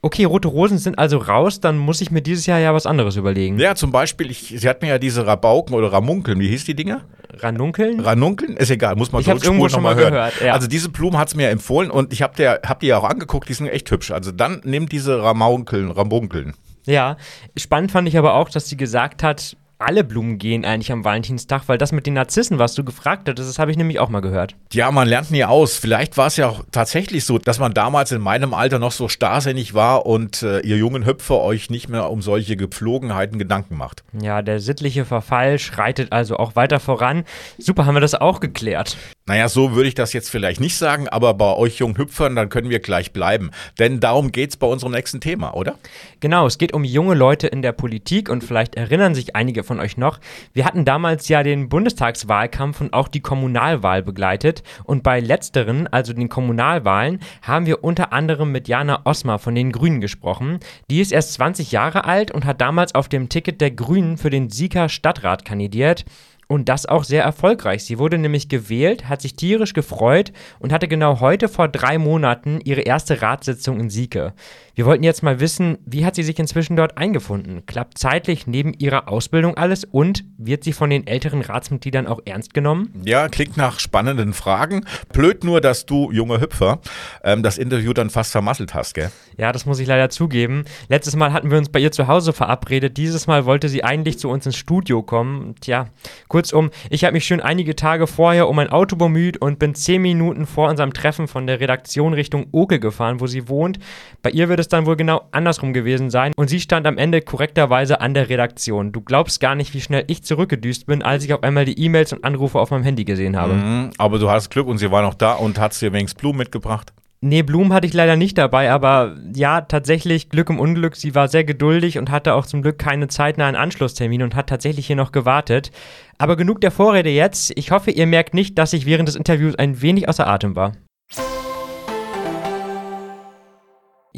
Okay, 0.00 0.24
rote 0.24 0.46
Rosen 0.46 0.78
sind 0.78 0.96
also 0.96 1.18
raus, 1.18 1.58
dann 1.58 1.76
muss 1.76 2.00
ich 2.00 2.12
mir 2.12 2.22
dieses 2.22 2.46
Jahr 2.46 2.60
ja 2.60 2.72
was 2.72 2.86
anderes 2.86 3.16
überlegen. 3.16 3.58
Ja, 3.58 3.74
zum 3.74 3.90
Beispiel, 3.90 4.30
ich, 4.30 4.54
sie 4.56 4.68
hat 4.68 4.80
mir 4.80 4.88
ja 4.88 4.98
diese 4.98 5.26
Rabauken 5.26 5.74
oder 5.74 5.92
Ramunkeln, 5.92 6.38
wie 6.38 6.48
hieß 6.48 6.64
die 6.66 6.74
Dinger? 6.74 7.02
Ranunkeln? 7.40 7.98
Ranunkeln? 7.98 8.56
Ist 8.56 8.70
egal, 8.70 8.94
muss 8.94 9.10
man 9.10 9.22
ich 9.22 9.28
irgendwo 9.28 9.68
schon 9.68 9.82
mal 9.82 9.96
hören. 9.96 10.12
Gehört, 10.12 10.40
ja. 10.40 10.52
Also 10.52 10.68
diese 10.68 10.88
Blumen 10.88 11.18
hat 11.18 11.28
es 11.28 11.34
mir 11.34 11.48
empfohlen 11.48 11.90
und 11.90 12.12
ich 12.12 12.22
habe 12.22 12.60
hab 12.64 12.80
die 12.80 12.86
ja 12.86 12.98
auch 12.98 13.04
angeguckt, 13.04 13.48
die 13.48 13.54
sind 13.54 13.66
echt 13.66 13.90
hübsch. 13.90 14.12
Also 14.12 14.30
dann 14.30 14.60
nimm 14.64 14.88
diese 14.88 15.20
Ramunkeln, 15.20 15.90
Ramunkeln. 15.90 16.54
Ja, 16.86 17.16
spannend 17.56 17.90
fand 17.90 18.06
ich 18.08 18.16
aber 18.16 18.34
auch, 18.34 18.48
dass 18.48 18.68
sie 18.68 18.76
gesagt 18.76 19.22
hat, 19.22 19.56
alle 19.78 20.02
Blumen 20.02 20.38
gehen 20.38 20.64
eigentlich 20.64 20.90
am 20.90 21.04
Valentinstag, 21.04 21.62
weil 21.68 21.78
das 21.78 21.92
mit 21.92 22.06
den 22.06 22.14
Narzissen, 22.14 22.58
was 22.58 22.74
du 22.74 22.82
gefragt 22.82 23.28
hattest, 23.28 23.48
das 23.48 23.58
habe 23.60 23.70
ich 23.70 23.76
nämlich 23.76 24.00
auch 24.00 24.08
mal 24.08 24.20
gehört. 24.20 24.56
Ja, 24.72 24.90
man 24.90 25.08
lernt 25.08 25.30
nie 25.30 25.44
aus. 25.44 25.76
Vielleicht 25.76 26.16
war 26.16 26.26
es 26.26 26.36
ja 26.36 26.48
auch 26.48 26.64
tatsächlich 26.72 27.24
so, 27.24 27.38
dass 27.38 27.60
man 27.60 27.74
damals 27.74 28.10
in 28.10 28.20
meinem 28.20 28.54
Alter 28.54 28.80
noch 28.80 28.90
so 28.90 29.08
starrsinnig 29.08 29.74
war 29.74 30.04
und 30.04 30.42
äh, 30.42 30.60
ihr 30.60 30.76
jungen 30.76 31.06
Hüpfer 31.06 31.40
euch 31.40 31.70
nicht 31.70 31.88
mehr 31.88 32.10
um 32.10 32.22
solche 32.22 32.56
Gepflogenheiten 32.56 33.38
Gedanken 33.38 33.76
macht. 33.76 34.02
Ja, 34.20 34.42
der 34.42 34.58
sittliche 34.58 35.04
Verfall 35.04 35.60
schreitet 35.60 36.12
also 36.12 36.36
auch 36.36 36.56
weiter 36.56 36.80
voran. 36.80 37.24
Super, 37.58 37.86
haben 37.86 37.94
wir 37.94 38.00
das 38.00 38.16
auch 38.16 38.40
geklärt. 38.40 38.96
Naja, 39.26 39.48
so 39.48 39.74
würde 39.74 39.88
ich 39.88 39.94
das 39.94 40.12
jetzt 40.14 40.30
vielleicht 40.30 40.58
nicht 40.58 40.76
sagen, 40.76 41.06
aber 41.06 41.34
bei 41.34 41.54
euch 41.54 41.78
jungen 41.78 41.98
Hüpfern, 41.98 42.34
dann 42.34 42.48
können 42.48 42.70
wir 42.70 42.80
gleich 42.80 43.12
bleiben. 43.12 43.50
Denn 43.78 44.00
darum 44.00 44.32
geht 44.32 44.50
es 44.50 44.56
bei 44.56 44.66
unserem 44.66 44.92
nächsten 44.92 45.20
Thema, 45.20 45.54
oder? 45.54 45.76
Genau, 46.20 46.46
es 46.46 46.56
geht 46.56 46.72
um 46.72 46.82
junge 46.82 47.14
Leute 47.14 47.46
in 47.46 47.60
der 47.60 47.72
Politik 47.72 48.30
und 48.30 48.42
vielleicht 48.42 48.74
erinnern 48.74 49.14
sich 49.14 49.36
einige 49.36 49.67
von 49.68 49.78
euch 49.78 49.96
noch. 49.96 50.18
Wir 50.52 50.64
hatten 50.64 50.84
damals 50.84 51.28
ja 51.28 51.44
den 51.44 51.68
Bundestagswahlkampf 51.68 52.80
und 52.80 52.92
auch 52.92 53.06
die 53.06 53.20
Kommunalwahl 53.20 54.02
begleitet. 54.02 54.64
Und 54.82 55.04
bei 55.04 55.20
letzteren, 55.20 55.86
also 55.86 56.12
den 56.12 56.28
Kommunalwahlen, 56.28 57.20
haben 57.42 57.66
wir 57.66 57.84
unter 57.84 58.12
anderem 58.12 58.50
mit 58.50 58.66
Jana 58.66 59.02
Osmar 59.04 59.38
von 59.38 59.54
den 59.54 59.70
Grünen 59.70 60.00
gesprochen. 60.00 60.58
Die 60.90 61.00
ist 61.00 61.12
erst 61.12 61.34
20 61.34 61.70
Jahre 61.70 62.04
alt 62.04 62.32
und 62.32 62.44
hat 62.44 62.60
damals 62.60 62.96
auf 62.96 63.08
dem 63.08 63.28
Ticket 63.28 63.60
der 63.60 63.70
Grünen 63.70 64.18
für 64.18 64.30
den 64.30 64.50
Sieger 64.50 64.88
Stadtrat 64.88 65.44
kandidiert. 65.44 66.04
Und 66.50 66.70
das 66.70 66.86
auch 66.86 67.04
sehr 67.04 67.22
erfolgreich. 67.22 67.84
Sie 67.84 67.98
wurde 67.98 68.16
nämlich 68.16 68.48
gewählt, 68.48 69.06
hat 69.06 69.20
sich 69.20 69.36
tierisch 69.36 69.74
gefreut 69.74 70.32
und 70.58 70.72
hatte 70.72 70.88
genau 70.88 71.20
heute 71.20 71.46
vor 71.46 71.68
drei 71.68 71.98
Monaten 71.98 72.60
ihre 72.64 72.80
erste 72.80 73.20
Ratssitzung 73.20 73.78
in 73.78 73.90
Sieke. 73.90 74.32
Wir 74.78 74.86
wollten 74.86 75.02
jetzt 75.02 75.24
mal 75.24 75.40
wissen, 75.40 75.78
wie 75.86 76.04
hat 76.06 76.14
sie 76.14 76.22
sich 76.22 76.38
inzwischen 76.38 76.76
dort 76.76 76.98
eingefunden? 76.98 77.66
Klappt 77.66 77.98
zeitlich 77.98 78.46
neben 78.46 78.72
ihrer 78.74 79.08
Ausbildung 79.08 79.56
alles 79.56 79.82
und 79.82 80.22
wird 80.36 80.62
sie 80.62 80.72
von 80.72 80.88
den 80.88 81.04
älteren 81.04 81.42
Ratsmitgliedern 81.42 82.06
auch 82.06 82.20
ernst 82.26 82.54
genommen? 82.54 82.92
Ja, 83.04 83.28
klingt 83.28 83.56
nach 83.56 83.80
spannenden 83.80 84.32
Fragen. 84.32 84.84
Blöd 85.12 85.42
nur, 85.42 85.60
dass 85.60 85.84
du, 85.84 86.12
junger 86.12 86.40
Hüpfer, 86.40 86.78
ähm, 87.24 87.42
das 87.42 87.58
Interview 87.58 87.92
dann 87.92 88.08
fast 88.08 88.30
vermasselt 88.30 88.72
hast, 88.72 88.94
gell? 88.94 89.10
Ja, 89.36 89.50
das 89.50 89.66
muss 89.66 89.80
ich 89.80 89.88
leider 89.88 90.10
zugeben. 90.10 90.64
Letztes 90.88 91.16
Mal 91.16 91.32
hatten 91.32 91.50
wir 91.50 91.58
uns 91.58 91.70
bei 91.70 91.80
ihr 91.80 91.90
zu 91.90 92.06
Hause 92.06 92.32
verabredet. 92.32 92.98
Dieses 92.98 93.26
Mal 93.26 93.46
wollte 93.46 93.68
sie 93.68 93.82
eigentlich 93.82 94.20
zu 94.20 94.28
uns 94.28 94.46
ins 94.46 94.56
Studio 94.56 95.02
kommen. 95.02 95.56
Tja, 95.60 95.88
kurzum, 96.28 96.70
ich 96.88 97.02
habe 97.02 97.14
mich 97.14 97.26
schon 97.26 97.40
einige 97.40 97.74
Tage 97.74 98.06
vorher 98.06 98.48
um 98.48 98.56
ein 98.60 98.70
Auto 98.70 98.94
bemüht 98.94 99.38
und 99.38 99.58
bin 99.58 99.74
zehn 99.74 100.02
Minuten 100.02 100.46
vor 100.46 100.70
unserem 100.70 100.92
Treffen 100.92 101.26
von 101.26 101.48
der 101.48 101.58
Redaktion 101.58 102.14
Richtung 102.14 102.46
Oke 102.52 102.78
gefahren, 102.78 103.18
wo 103.18 103.26
sie 103.26 103.48
wohnt. 103.48 103.80
Bei 104.22 104.30
ihr 104.30 104.48
wird 104.48 104.60
es 104.60 104.67
dann 104.72 104.86
wohl 104.86 104.96
genau 104.96 105.22
andersrum 105.30 105.72
gewesen 105.72 106.10
sein 106.10 106.32
und 106.36 106.48
sie 106.48 106.60
stand 106.60 106.86
am 106.86 106.98
Ende 106.98 107.20
korrekterweise 107.20 108.00
an 108.00 108.14
der 108.14 108.28
Redaktion. 108.28 108.92
Du 108.92 109.00
glaubst 109.00 109.40
gar 109.40 109.54
nicht, 109.54 109.74
wie 109.74 109.80
schnell 109.80 110.04
ich 110.06 110.22
zurückgedüst 110.22 110.86
bin, 110.86 111.02
als 111.02 111.24
ich 111.24 111.32
auf 111.32 111.42
einmal 111.42 111.64
die 111.64 111.78
E-Mails 111.78 112.12
und 112.12 112.24
Anrufe 112.24 112.58
auf 112.58 112.70
meinem 112.70 112.84
Handy 112.84 113.04
gesehen 113.04 113.36
habe. 113.36 113.54
Mhm, 113.54 113.90
aber 113.98 114.18
du 114.18 114.30
hast 114.30 114.50
Glück 114.50 114.66
und 114.66 114.78
sie 114.78 114.90
war 114.90 115.02
noch 115.02 115.14
da 115.14 115.32
und 115.32 115.58
hat 115.58 115.78
dir 115.80 115.92
wenigstens 115.92 116.20
Blumen 116.20 116.38
mitgebracht. 116.38 116.92
Nee, 117.20 117.42
Blumen 117.42 117.72
hatte 117.72 117.86
ich 117.88 117.94
leider 117.94 118.14
nicht 118.14 118.38
dabei, 118.38 118.70
aber 118.70 119.16
ja, 119.34 119.62
tatsächlich 119.62 120.28
Glück 120.28 120.50
im 120.50 120.60
Unglück. 120.60 120.94
Sie 120.94 121.16
war 121.16 121.26
sehr 121.26 121.42
geduldig 121.42 121.98
und 121.98 122.12
hatte 122.12 122.34
auch 122.34 122.46
zum 122.46 122.62
Glück 122.62 122.78
keine 122.78 123.08
zeitnahen 123.08 123.56
Anschlusstermin 123.56 124.22
und 124.22 124.36
hat 124.36 124.48
tatsächlich 124.48 124.86
hier 124.86 124.94
noch 124.94 125.10
gewartet. 125.10 125.72
Aber 126.18 126.36
genug 126.36 126.60
der 126.60 126.70
Vorrede 126.70 127.10
jetzt. 127.10 127.52
Ich 127.56 127.72
hoffe, 127.72 127.90
ihr 127.90 128.06
merkt 128.06 128.34
nicht, 128.34 128.56
dass 128.56 128.72
ich 128.72 128.86
während 128.86 129.08
des 129.08 129.16
Interviews 129.16 129.56
ein 129.56 129.82
wenig 129.82 130.08
außer 130.08 130.28
Atem 130.28 130.54
war. 130.54 130.74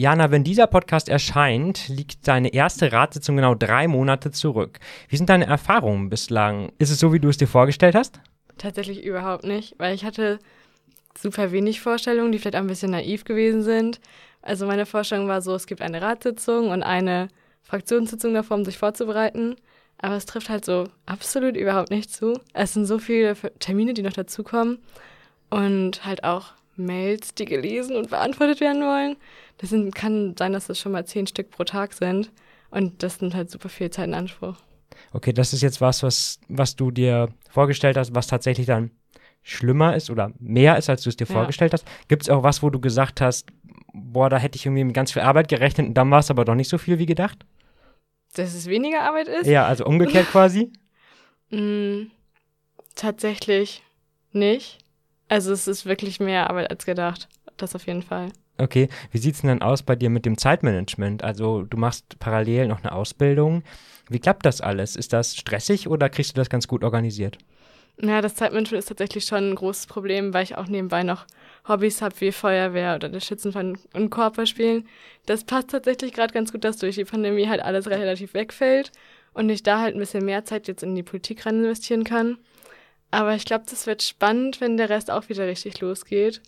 Jana, 0.00 0.30
wenn 0.30 0.44
dieser 0.44 0.66
Podcast 0.66 1.10
erscheint, 1.10 1.88
liegt 1.88 2.26
deine 2.26 2.54
erste 2.54 2.90
Ratssitzung 2.90 3.36
genau 3.36 3.54
drei 3.54 3.86
Monate 3.86 4.30
zurück. 4.30 4.78
Wie 5.10 5.18
sind 5.18 5.28
deine 5.28 5.44
Erfahrungen 5.44 6.08
bislang? 6.08 6.72
Ist 6.78 6.88
es 6.88 7.00
so, 7.00 7.12
wie 7.12 7.20
du 7.20 7.28
es 7.28 7.36
dir 7.36 7.46
vorgestellt 7.46 7.94
hast? 7.94 8.18
Tatsächlich 8.56 9.04
überhaupt 9.04 9.44
nicht, 9.44 9.74
weil 9.76 9.94
ich 9.94 10.06
hatte 10.06 10.38
super 11.18 11.52
wenig 11.52 11.82
Vorstellungen, 11.82 12.32
die 12.32 12.38
vielleicht 12.38 12.54
ein 12.54 12.66
bisschen 12.66 12.92
naiv 12.92 13.24
gewesen 13.24 13.60
sind. 13.60 14.00
Also 14.40 14.66
meine 14.66 14.86
Vorstellung 14.86 15.28
war 15.28 15.42
so, 15.42 15.54
es 15.54 15.66
gibt 15.66 15.82
eine 15.82 16.00
Ratssitzung 16.00 16.70
und 16.70 16.82
eine 16.82 17.28
Fraktionssitzung 17.62 18.32
davor, 18.32 18.56
um 18.56 18.64
sich 18.64 18.78
vorzubereiten. 18.78 19.56
Aber 19.98 20.14
es 20.16 20.24
trifft 20.24 20.48
halt 20.48 20.64
so 20.64 20.84
absolut 21.04 21.58
überhaupt 21.58 21.90
nicht 21.90 22.10
zu. 22.10 22.40
Es 22.54 22.72
sind 22.72 22.86
so 22.86 22.98
viele 22.98 23.34
Termine, 23.58 23.92
die 23.92 24.00
noch 24.00 24.14
dazukommen 24.14 24.78
und 25.50 26.06
halt 26.06 26.24
auch 26.24 26.54
Mails, 26.76 27.34
die 27.34 27.44
gelesen 27.44 27.96
und 27.96 28.08
beantwortet 28.08 28.60
werden 28.60 28.82
wollen. 28.82 29.16
Das 29.60 29.68
sind, 29.68 29.94
kann 29.94 30.34
sein, 30.38 30.54
dass 30.54 30.68
das 30.68 30.78
schon 30.78 30.92
mal 30.92 31.04
zehn 31.04 31.26
Stück 31.26 31.50
pro 31.50 31.64
Tag 31.64 31.92
sind. 31.92 32.32
Und 32.70 33.02
das 33.02 33.20
nimmt 33.20 33.34
halt 33.34 33.50
super 33.50 33.68
viel 33.68 33.90
Zeit 33.90 34.06
in 34.06 34.14
Anspruch. 34.14 34.56
Okay, 35.12 35.34
das 35.34 35.52
ist 35.52 35.60
jetzt 35.60 35.82
was, 35.82 36.02
was, 36.02 36.40
was 36.48 36.76
du 36.76 36.90
dir 36.90 37.28
vorgestellt 37.50 37.98
hast, 37.98 38.14
was 38.14 38.26
tatsächlich 38.26 38.66
dann 38.66 38.90
schlimmer 39.42 39.96
ist 39.96 40.08
oder 40.08 40.32
mehr 40.38 40.78
ist, 40.78 40.88
als 40.88 41.02
du 41.02 41.10
es 41.10 41.16
dir 41.16 41.26
ja. 41.26 41.34
vorgestellt 41.34 41.74
hast. 41.74 41.84
Gibt 42.08 42.22
es 42.22 42.30
auch 42.30 42.42
was, 42.42 42.62
wo 42.62 42.70
du 42.70 42.80
gesagt 42.80 43.20
hast, 43.20 43.48
boah, 43.92 44.30
da 44.30 44.38
hätte 44.38 44.56
ich 44.56 44.64
irgendwie 44.64 44.84
mit 44.84 44.94
ganz 44.94 45.12
viel 45.12 45.22
Arbeit 45.22 45.48
gerechnet 45.48 45.88
und 45.88 45.94
dann 45.94 46.10
war 46.10 46.20
es 46.20 46.30
aber 46.30 46.46
doch 46.46 46.54
nicht 46.54 46.68
so 46.68 46.78
viel 46.78 46.98
wie 46.98 47.06
gedacht? 47.06 47.44
Dass 48.34 48.54
es 48.54 48.66
weniger 48.66 49.02
Arbeit 49.02 49.28
ist? 49.28 49.46
Ja, 49.46 49.66
also 49.66 49.84
umgekehrt 49.84 50.26
quasi? 50.30 50.72
mm, 51.50 52.10
tatsächlich 52.94 53.82
nicht. 54.32 54.78
Also 55.28 55.52
es 55.52 55.68
ist 55.68 55.84
wirklich 55.84 56.18
mehr 56.18 56.48
Arbeit 56.48 56.70
als 56.70 56.86
gedacht. 56.86 57.28
Das 57.56 57.74
auf 57.74 57.86
jeden 57.86 58.02
Fall. 58.02 58.28
Okay, 58.60 58.88
wie 59.10 59.18
sieht 59.18 59.36
es 59.36 59.40
denn 59.40 59.48
dann 59.48 59.62
aus 59.62 59.82
bei 59.82 59.96
dir 59.96 60.10
mit 60.10 60.26
dem 60.26 60.36
Zeitmanagement? 60.36 61.24
Also 61.24 61.62
du 61.62 61.76
machst 61.78 62.18
parallel 62.18 62.68
noch 62.68 62.80
eine 62.84 62.92
Ausbildung. 62.92 63.62
Wie 64.10 64.18
klappt 64.18 64.44
das 64.44 64.60
alles? 64.60 64.96
Ist 64.96 65.12
das 65.12 65.36
stressig 65.36 65.88
oder 65.88 66.10
kriegst 66.10 66.32
du 66.32 66.40
das 66.40 66.50
ganz 66.50 66.68
gut 66.68 66.84
organisiert? 66.84 67.38
Ja, 68.02 68.20
das 68.20 68.34
Zeitmanagement 68.34 68.78
ist 68.78 68.88
tatsächlich 68.88 69.24
schon 69.24 69.50
ein 69.50 69.54
großes 69.54 69.86
Problem, 69.86 70.34
weil 70.34 70.44
ich 70.44 70.56
auch 70.56 70.66
nebenbei 70.66 71.02
noch 71.02 71.26
Hobbys 71.68 72.02
habe 72.02 72.18
wie 72.20 72.32
Feuerwehr 72.32 72.96
oder 72.96 73.08
das 73.08 73.26
Schützenverein 73.26 73.78
und 73.94 74.10
Korper 74.10 74.46
spielen. 74.46 74.88
Das 75.26 75.44
passt 75.44 75.70
tatsächlich 75.70 76.12
gerade 76.12 76.32
ganz 76.32 76.52
gut, 76.52 76.64
dass 76.64 76.78
durch 76.78 76.96
die 76.96 77.04
Pandemie 77.04 77.48
halt 77.48 77.62
alles 77.62 77.88
relativ 77.88 78.34
wegfällt 78.34 78.92
und 79.32 79.48
ich 79.48 79.62
da 79.62 79.80
halt 79.80 79.94
ein 79.94 80.00
bisschen 80.00 80.24
mehr 80.24 80.44
Zeit 80.44 80.68
jetzt 80.68 80.82
in 80.82 80.94
die 80.94 81.02
Politik 81.02 81.46
rein 81.46 81.62
investieren 81.62 82.04
kann. 82.04 82.38
Aber 83.10 83.34
ich 83.34 83.44
glaube, 83.44 83.64
das 83.68 83.86
wird 83.86 84.02
spannend, 84.02 84.60
wenn 84.60 84.76
der 84.76 84.88
Rest 84.88 85.10
auch 85.10 85.28
wieder 85.28 85.46
richtig 85.46 85.80
losgeht. 85.80 86.40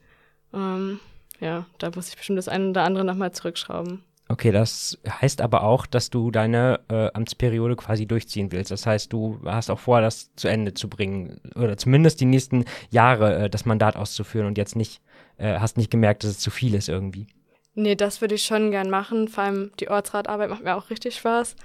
Ähm, 0.54 1.00
ja, 1.42 1.66
da 1.78 1.90
muss 1.94 2.08
ich 2.08 2.16
bestimmt 2.16 2.38
das 2.38 2.48
eine 2.48 2.70
oder 2.70 2.84
andere 2.84 3.04
nochmal 3.04 3.32
zurückschrauben. 3.32 4.04
Okay, 4.28 4.52
das 4.52 4.96
heißt 5.06 5.40
aber 5.40 5.64
auch, 5.64 5.84
dass 5.84 6.08
du 6.08 6.30
deine 6.30 6.80
äh, 6.88 7.10
Amtsperiode 7.12 7.74
quasi 7.76 8.06
durchziehen 8.06 8.52
willst. 8.52 8.70
Das 8.70 8.86
heißt, 8.86 9.12
du 9.12 9.40
hast 9.44 9.68
auch 9.68 9.80
vor, 9.80 10.00
das 10.00 10.34
zu 10.36 10.48
Ende 10.48 10.72
zu 10.72 10.88
bringen 10.88 11.40
oder 11.56 11.76
zumindest 11.76 12.20
die 12.20 12.26
nächsten 12.26 12.64
Jahre 12.90 13.44
äh, 13.44 13.50
das 13.50 13.66
Mandat 13.66 13.96
auszuführen 13.96 14.46
und 14.46 14.56
jetzt 14.56 14.76
nicht, 14.76 15.02
äh, 15.36 15.58
hast 15.58 15.76
nicht 15.76 15.90
gemerkt, 15.90 16.22
dass 16.22 16.30
es 16.30 16.38
zu 16.38 16.50
viel 16.50 16.74
ist 16.74 16.88
irgendwie. 16.88 17.26
Nee, 17.74 17.96
das 17.96 18.20
würde 18.20 18.36
ich 18.36 18.44
schon 18.44 18.70
gern 18.70 18.88
machen. 18.88 19.28
Vor 19.28 19.44
allem 19.44 19.72
die 19.80 19.90
Ortsratarbeit 19.90 20.48
macht 20.48 20.62
mir 20.62 20.76
auch 20.76 20.90
richtig 20.90 21.16
Spaß. 21.16 21.56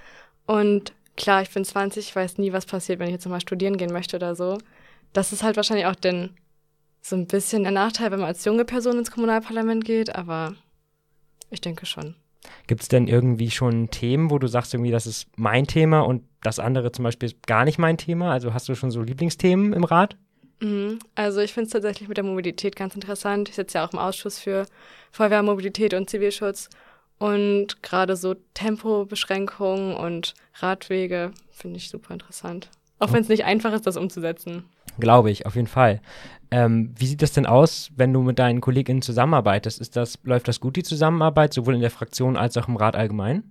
Und 0.48 0.94
klar, 1.16 1.44
ich 1.44 1.52
bin 1.52 1.64
20, 1.64 2.10
ich 2.10 2.16
weiß 2.16 2.40
nie, 2.40 2.52
was 2.52 2.66
passiert, 2.66 3.00
wenn 3.00 3.08
ich 3.08 3.14
jetzt 3.14 3.26
nochmal 3.26 3.42
studieren 3.42 3.78
gehen 3.78 3.94
möchte 3.94 4.16
oder 4.18 4.36
so. 4.36 4.58
Das 5.14 5.32
ist 5.32 5.44
halt 5.44 5.56
wahrscheinlich 5.56 5.86
auch 5.86 5.96
den, 5.96 6.32
so 7.08 7.16
ein 7.16 7.28
bisschen 7.28 7.64
der 7.64 7.72
Nachteil, 7.72 8.12
wenn 8.12 8.20
man 8.20 8.28
als 8.28 8.44
junge 8.44 8.66
Person 8.66 8.98
ins 8.98 9.12
Kommunalparlament 9.12 9.86
geht, 9.86 10.16
aber 10.16 10.56
ich 11.50 11.62
denke 11.62 11.86
schon. 11.86 12.16
Gibt 12.68 12.82
es 12.82 12.88
denn 12.88 13.08
irgendwie 13.08 13.52
schon 13.52 13.90
Themen, 13.90 14.30
wo 14.30 14.40
du 14.40 14.48
sagst, 14.48 14.74
irgendwie, 14.74 14.92
das 14.92 15.08
ist 15.08 15.28
mein 15.38 15.68
Thema 15.68 16.02
und 16.02 16.24
das 16.42 16.60
andere 16.60 16.92
zum 16.92 17.04
Beispiel 17.04 17.28
ist 17.28 17.48
gar 17.48 17.66
nicht 17.66 17.78
mein 17.78 17.98
Thema? 17.98 18.32
Also 18.32 18.54
hast 18.54 18.70
du 18.70 18.76
schon 18.76 18.92
so 18.92 19.02
Lieblingsthemen 19.02 19.74
im 19.74 19.84
Rat? 19.84 20.18
Mhm. 20.60 21.00
Also 21.16 21.40
ich 21.40 21.54
finde 21.54 21.68
es 21.68 21.74
tatsächlich 21.74 22.08
mit 22.08 22.18
der 22.18 22.24
Mobilität 22.24 22.76
ganz 22.76 22.96
interessant. 22.96 23.50
Ich 23.50 23.56
sitze 23.56 23.78
ja 23.78 23.86
auch 23.86 23.94
im 23.94 24.00
Ausschuss 24.00 24.40
für 24.40 24.66
Feuerwehrmobilität 25.12 25.94
und 25.94 26.10
Zivilschutz. 26.10 26.70
Und 27.20 27.82
gerade 27.82 28.16
so 28.16 28.36
Tempobeschränkungen 28.54 29.96
und 29.96 30.36
Radwege 30.56 31.32
finde 31.52 31.78
ich 31.78 31.90
super 31.90 32.14
interessant. 32.14 32.70
Auch 33.00 33.12
wenn 33.12 33.22
es 33.22 33.30
nicht 33.30 33.46
einfach 33.46 33.74
ist, 33.74 33.88
das 33.88 33.98
umzusetzen. 33.98 34.66
Glaube 35.00 35.32
ich, 35.32 35.46
auf 35.46 35.56
jeden 35.56 35.68
Fall. 35.68 36.02
Ähm, 36.50 36.94
wie 36.98 37.08
sieht 37.08 37.22
das 37.22 37.34
denn 37.34 37.46
aus, 37.46 37.92
wenn 37.96 38.14
du 38.14 38.22
mit 38.22 38.40
deinen 38.40 38.62
KollegInnen 38.62 39.02
zusammenarbeitest? 39.02 39.82
Ist 39.82 39.96
das, 39.96 40.20
läuft 40.24 40.48
das 40.48 40.60
gut, 40.60 40.76
die 40.76 40.84
Zusammenarbeit, 40.84 41.54
sowohl 41.54 41.76
in 41.76 41.82
der 41.82 41.92
Fraktion 41.92 42.38
als 42.38 42.56
auch 42.58 42.68
im 42.68 42.78
Rat 42.78 42.96
allgemein? 42.96 43.44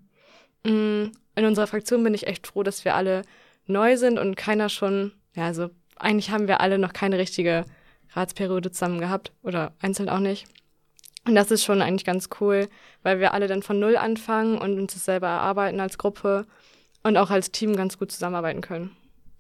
Mm, 0.65 1.13
in 1.35 1.45
unserer 1.45 1.67
Fraktion 1.67 2.03
bin 2.03 2.15
ich 2.15 2.27
echt 2.27 2.47
froh, 2.47 2.63
dass 2.63 2.85
wir 2.85 2.95
alle 2.95 3.23
neu 3.67 3.97
sind 3.97 4.19
und 4.19 4.37
keiner 4.37 4.69
schon, 4.69 5.13
ja, 5.35 5.45
also 5.45 5.69
eigentlich 5.97 6.31
haben 6.31 6.49
wir 6.49 6.61
alle 6.61 6.79
noch 6.79 6.93
keine 6.93 7.19
richtige 7.19 7.65
Ratsperiode 8.13 8.71
zusammen 8.71 9.01
gehabt 9.01 9.33
oder 9.43 9.73
einzeln 9.81 10.09
auch 10.09 10.21
nicht. 10.21 10.47
Und 11.27 11.35
das 11.35 11.51
ist 11.51 11.65
schon 11.65 11.83
eigentlich 11.83 12.05
ganz 12.05 12.29
cool, 12.41 12.69
weil 13.03 13.19
wir 13.19 13.35
alle 13.35 13.49
dann 13.49 13.63
von 13.63 13.79
Null 13.79 13.97
anfangen 13.97 14.59
und 14.59 14.79
uns 14.79 14.95
das 14.95 15.05
selber 15.05 15.27
erarbeiten 15.27 15.81
als 15.81 15.99
Gruppe 15.99 16.47
und 17.03 17.17
auch 17.17 17.31
als 17.31 17.51
Team 17.51 17.77
ganz 17.77 17.99
gut 17.99 18.13
zusammenarbeiten 18.13 18.61
können. 18.61 18.97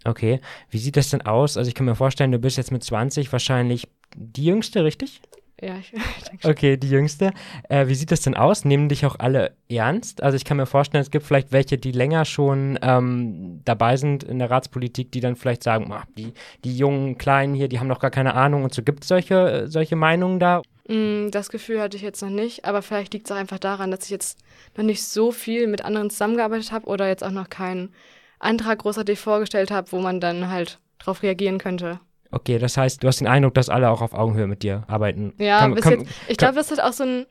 Okay. 0.06 0.40
Wie 0.70 0.78
sieht 0.78 0.96
das 0.96 1.10
denn 1.10 1.22
aus? 1.22 1.56
Also 1.56 1.68
ich 1.68 1.75
kann 1.75 1.86
mir 1.86 1.96
vorstellen, 1.96 2.32
du 2.32 2.38
bist 2.38 2.56
jetzt 2.56 2.72
mit 2.72 2.84
20 2.84 3.32
wahrscheinlich 3.32 3.88
die 4.14 4.44
Jüngste, 4.44 4.84
richtig? 4.84 5.20
Ja, 5.60 5.76
ich, 5.78 5.92
ich 6.18 6.25
denke 6.25 6.42
schon. 6.42 6.50
Okay, 6.50 6.76
die 6.76 6.90
Jüngste. 6.90 7.32
Äh, 7.68 7.86
wie 7.88 7.94
sieht 7.94 8.10
das 8.10 8.20
denn 8.20 8.36
aus? 8.36 8.64
Nehmen 8.64 8.88
dich 8.88 9.06
auch 9.06 9.18
alle 9.18 9.52
ernst? 9.68 10.22
Also 10.22 10.36
ich 10.36 10.44
kann 10.44 10.58
mir 10.58 10.66
vorstellen, 10.66 11.02
es 11.02 11.10
gibt 11.10 11.25
vielleicht 11.25 11.50
welche, 11.52 11.78
die 11.78 11.92
länger 11.92 12.25
schon 12.25 12.78
ähm, 12.82 13.62
dabei 13.64 13.96
sind 13.96 14.22
in 14.22 14.38
der 14.38 14.50
Ratspolitik, 14.50 15.12
die 15.12 15.20
dann 15.20 15.36
vielleicht 15.36 15.62
sagen, 15.62 15.90
ach, 15.92 16.04
die, 16.16 16.34
die 16.64 16.76
jungen 16.76 17.18
Kleinen 17.18 17.54
hier, 17.54 17.68
die 17.68 17.80
haben 17.80 17.88
noch 17.88 18.00
gar 18.00 18.10
keine 18.10 18.34
Ahnung 18.34 18.64
und 18.64 18.75
so. 18.75 18.82
Gibt 18.82 19.02
es 19.02 19.08
solche, 19.08 19.66
solche 19.68 19.96
Meinungen 19.96 20.38
da? 20.40 20.62
Mm, 20.88 21.30
das 21.30 21.48
Gefühl 21.48 21.80
hatte 21.80 21.96
ich 21.96 22.02
jetzt 22.02 22.22
noch 22.22 22.30
nicht, 22.30 22.64
aber 22.64 22.82
vielleicht 22.82 23.14
liegt 23.14 23.26
es 23.26 23.32
auch 23.32 23.40
einfach 23.40 23.58
daran, 23.58 23.90
dass 23.90 24.04
ich 24.04 24.10
jetzt 24.10 24.38
noch 24.76 24.84
nicht 24.84 25.02
so 25.02 25.32
viel 25.32 25.66
mit 25.66 25.84
anderen 25.84 26.10
zusammengearbeitet 26.10 26.70
habe 26.70 26.86
oder 26.86 27.08
jetzt 27.08 27.25
auch 27.25 27.30
noch 27.30 27.48
keinen 27.48 27.92
Antrag 28.38 28.81
großartig 28.81 29.19
vorgestellt 29.19 29.71
habe, 29.71 29.93
wo 29.93 30.00
man 30.00 30.21
dann 30.21 30.50
halt 30.50 30.78
drauf 30.99 31.23
reagieren 31.23 31.59
könnte. 31.59 32.00
Okay, 32.31 32.59
das 32.59 32.76
heißt, 32.76 33.02
du 33.02 33.09
hast 33.09 33.21
den 33.21 33.28
Eindruck, 33.28 33.55
dass 33.55 33.69
alle 33.69 33.90
auch 33.90 34.02
auf 34.02 34.12
Augenhöhe 34.12 34.47
mit 34.47 34.62
dir 34.62 34.85
arbeiten. 34.88 35.33
Ja, 35.38 35.61
kann, 35.61 35.75
bis 35.75 35.85
kann, 35.85 36.00
jetzt, 36.00 36.11
ich 36.28 36.37
glaube, 36.37 36.57
das 36.57 36.71
ist 36.71 36.83
auch 36.83 36.93
so 36.93 37.05
ein, 37.05 37.26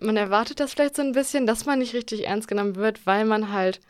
man 0.00 0.16
erwartet 0.16 0.60
das 0.60 0.72
vielleicht 0.72 0.96
so 0.96 1.02
ein 1.02 1.12
bisschen, 1.12 1.46
dass 1.46 1.66
man 1.66 1.78
nicht 1.78 1.94
richtig 1.94 2.26
ernst 2.26 2.48
genommen 2.48 2.76
wird, 2.76 3.06
weil 3.06 3.24
man 3.24 3.52
halt 3.52 3.80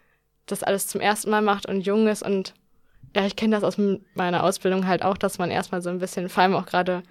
das 0.47 0.63
alles 0.63 0.87
zum 0.89 1.01
ersten 1.01 1.31
Mal 1.31 1.43
macht 1.43 1.67
und 1.67 1.83
jung 1.83 2.09
ist 2.09 2.23
und 2.23 2.55
ja, 3.15 3.27
ich 3.27 3.37
kenne 3.37 3.55
das 3.55 3.65
aus 3.65 3.81
meiner 4.15 4.43
Ausbildung 4.43 4.87
halt 4.87 5.03
auch, 5.03 5.19
dass 5.19 5.39
man 5.39 5.51
erstmal 5.51 5.83
so 5.83 5.91
ein 5.91 5.99
bisschen, 5.99 6.29
vor 6.29 6.43
allem 6.43 6.55
auch 6.55 6.67
gerade 6.67 7.03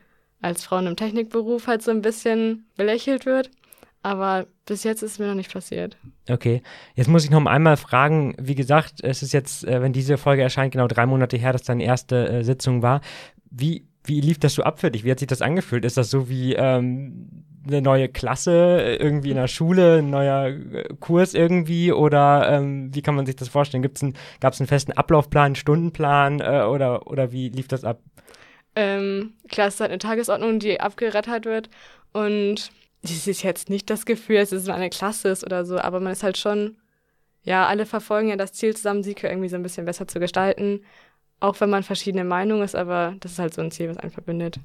als 0.42 0.64
Frau 0.64 0.80
in 0.80 0.88
einem 0.88 0.96
Technikberuf 0.96 1.68
halt 1.68 1.84
so 1.84 1.92
ein 1.92 2.02
bisschen 2.02 2.66
belächelt 2.76 3.26
wird. 3.26 3.52
Aber 4.04 4.48
bis 4.66 4.84
jetzt 4.84 5.04
ist 5.04 5.14
es 5.14 5.20
mir 5.20 5.28
noch 5.28 5.36
nicht 5.36 5.54
passiert. 5.54 5.98
Okay, 6.30 6.64
jetzt 6.96 7.08
muss 7.08 7.24
ich 7.24 7.30
noch 7.30 7.46
einmal 7.46 7.78
fragen, 7.78 8.36
wie 8.40 8.56
gesagt, 8.56 9.04
es 9.04 9.22
ist 9.22 9.32
jetzt, 9.32 9.64
äh, 9.66 9.82
wenn 9.82 9.94
diese 9.94 10.18
Folge 10.18 10.42
erscheint, 10.42 10.72
genau 10.72 10.88
drei 10.88 11.06
Monate 11.06 11.38
her, 11.38 11.54
dass 11.54 11.64
deine 11.64 11.84
erste 11.84 12.28
äh, 12.28 12.44
Sitzung 12.44 12.82
war. 12.82 13.02
Wie, 13.52 13.86
wie 14.04 14.22
lief 14.22 14.40
das 14.40 14.56
so 14.56 14.64
ab 14.64 14.80
für 14.80 14.90
dich? 14.90 15.04
Wie 15.04 15.12
hat 15.12 15.20
sich 15.20 15.28
das 15.28 15.42
angefühlt? 15.42 15.86
Ist 15.86 15.98
das 15.98 16.10
so 16.10 16.30
wie 16.30 16.54
ähm, 16.56 17.46
eine 17.68 17.82
neue 17.82 18.10
Klasse 18.10 18.98
irgendwie 19.00 19.32
in 19.32 19.38
der 19.38 19.48
Schule, 19.48 20.00
ein 20.00 20.10
neuer 20.10 20.48
äh, 20.48 20.90
Kurs 21.00 21.36
irgendwie? 21.36 21.92
Oder 21.92 22.50
ähm, 22.50 22.94
wie 22.96 23.04
kann 23.04 23.16
man 23.16 23.28
sich 23.28 23.36
das 23.36 23.50
vorstellen? 23.50 23.84
Gab 23.84 23.96
es 23.96 24.02
einen, 24.02 24.16
einen 24.42 24.68
festen 24.68 24.94
Ablaufplan, 24.94 25.46
einen 25.46 25.56
Stundenplan 25.56 26.40
äh, 26.40 26.64
oder, 26.64 27.06
oder 27.06 27.32
wie 27.32 27.50
lief 27.50 27.68
das 27.68 27.84
ab? 27.84 28.00
Ähm, 28.76 29.34
klar, 29.50 29.68
es 29.68 29.76
ist 29.76 29.82
halt 29.82 29.92
eine 29.92 30.00
Tagesordnung, 30.00 30.60
die 30.60 30.80
abgerattert 30.80 31.46
wird 31.46 31.70
und 32.14 32.72
es 33.04 33.28
ist 33.28 33.44
jetzt 33.44 33.70
nicht 33.70 33.90
das 33.90 34.06
Gefühl, 34.06 34.38
dass 34.38 34.52
es 34.52 34.70
eine 34.70 34.90
Klasse 34.90 35.30
ist 35.30 35.44
oder 35.44 35.66
so, 35.66 35.80
aber 35.80 36.00
man 36.00 36.14
ist 36.14 36.24
halt 36.24 36.38
schon, 36.38 36.78
ja, 37.44 37.66
alle 37.66 37.86
verfolgen 37.86 38.30
ja 38.30 38.36
das 38.36 38.54
Ziel, 38.54 38.76
zusammen 38.76 39.04
Sieke 39.04 39.28
irgendwie 39.28 39.50
so 39.50 39.56
ein 39.56 39.64
bisschen 39.64 39.86
besser 39.86 40.08
zu 40.08 40.20
gestalten. 40.20 40.82
Auch 41.40 41.60
wenn 41.60 41.72
man 41.72 41.82
verschiedene 41.82 42.24
Meinungen 42.24 42.64
ist, 42.64 42.76
aber 42.76 43.16
das 43.20 43.34
ist 43.34 43.40
halt 43.40 43.54
so 43.54 43.62
ein 43.62 43.72
Ziel, 43.72 43.90
was 43.90 43.98
einen 43.98 44.12
verbindet. 44.12 44.60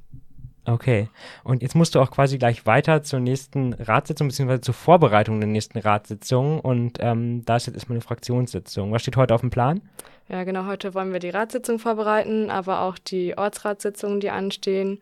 Okay. 0.66 1.09
Und 1.45 1.62
jetzt 1.62 1.75
musst 1.75 1.95
du 1.95 2.00
auch 2.00 2.11
quasi 2.11 2.38
gleich 2.38 2.66
weiter 2.66 3.02
zur 3.02 3.21
nächsten 3.21 3.73
Ratssitzung, 3.73 4.28
beziehungsweise 4.28 4.61
zur 4.61 4.75
Vorbereitung 4.75 5.40
der 5.40 5.49
nächsten 5.49 5.78
Ratssitzung. 5.78 6.61
Und 6.61 6.99
ähm, 7.00 7.45
da 7.45 7.57
ist 7.57 7.66
jetzt 7.66 7.76
erstmal 7.76 7.97
eine 7.97 8.02
Fraktionssitzung. 8.02 8.93
Was 8.93 9.02
steht 9.02 9.16
heute 9.16 9.35
auf 9.35 9.40
dem 9.40 9.50
Plan? 9.50 9.81
Ja, 10.28 10.43
genau. 10.43 10.66
Heute 10.66 10.93
wollen 10.93 11.12
wir 11.12 11.21
die 11.21 11.31
Ratssitzung 11.31 11.78
vorbereiten, 11.78 12.50
aber 12.50 12.81
auch 12.81 12.99
die 12.99 13.38
Ortsratssitzungen, 13.38 14.19
die 14.19 14.31
anstehen. 14.31 14.99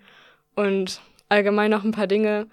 Und 0.55 1.00
allgemein 1.31 1.71
noch 1.71 1.83
ein 1.83 1.93
paar 1.93 2.07
Dinge, 2.07 2.47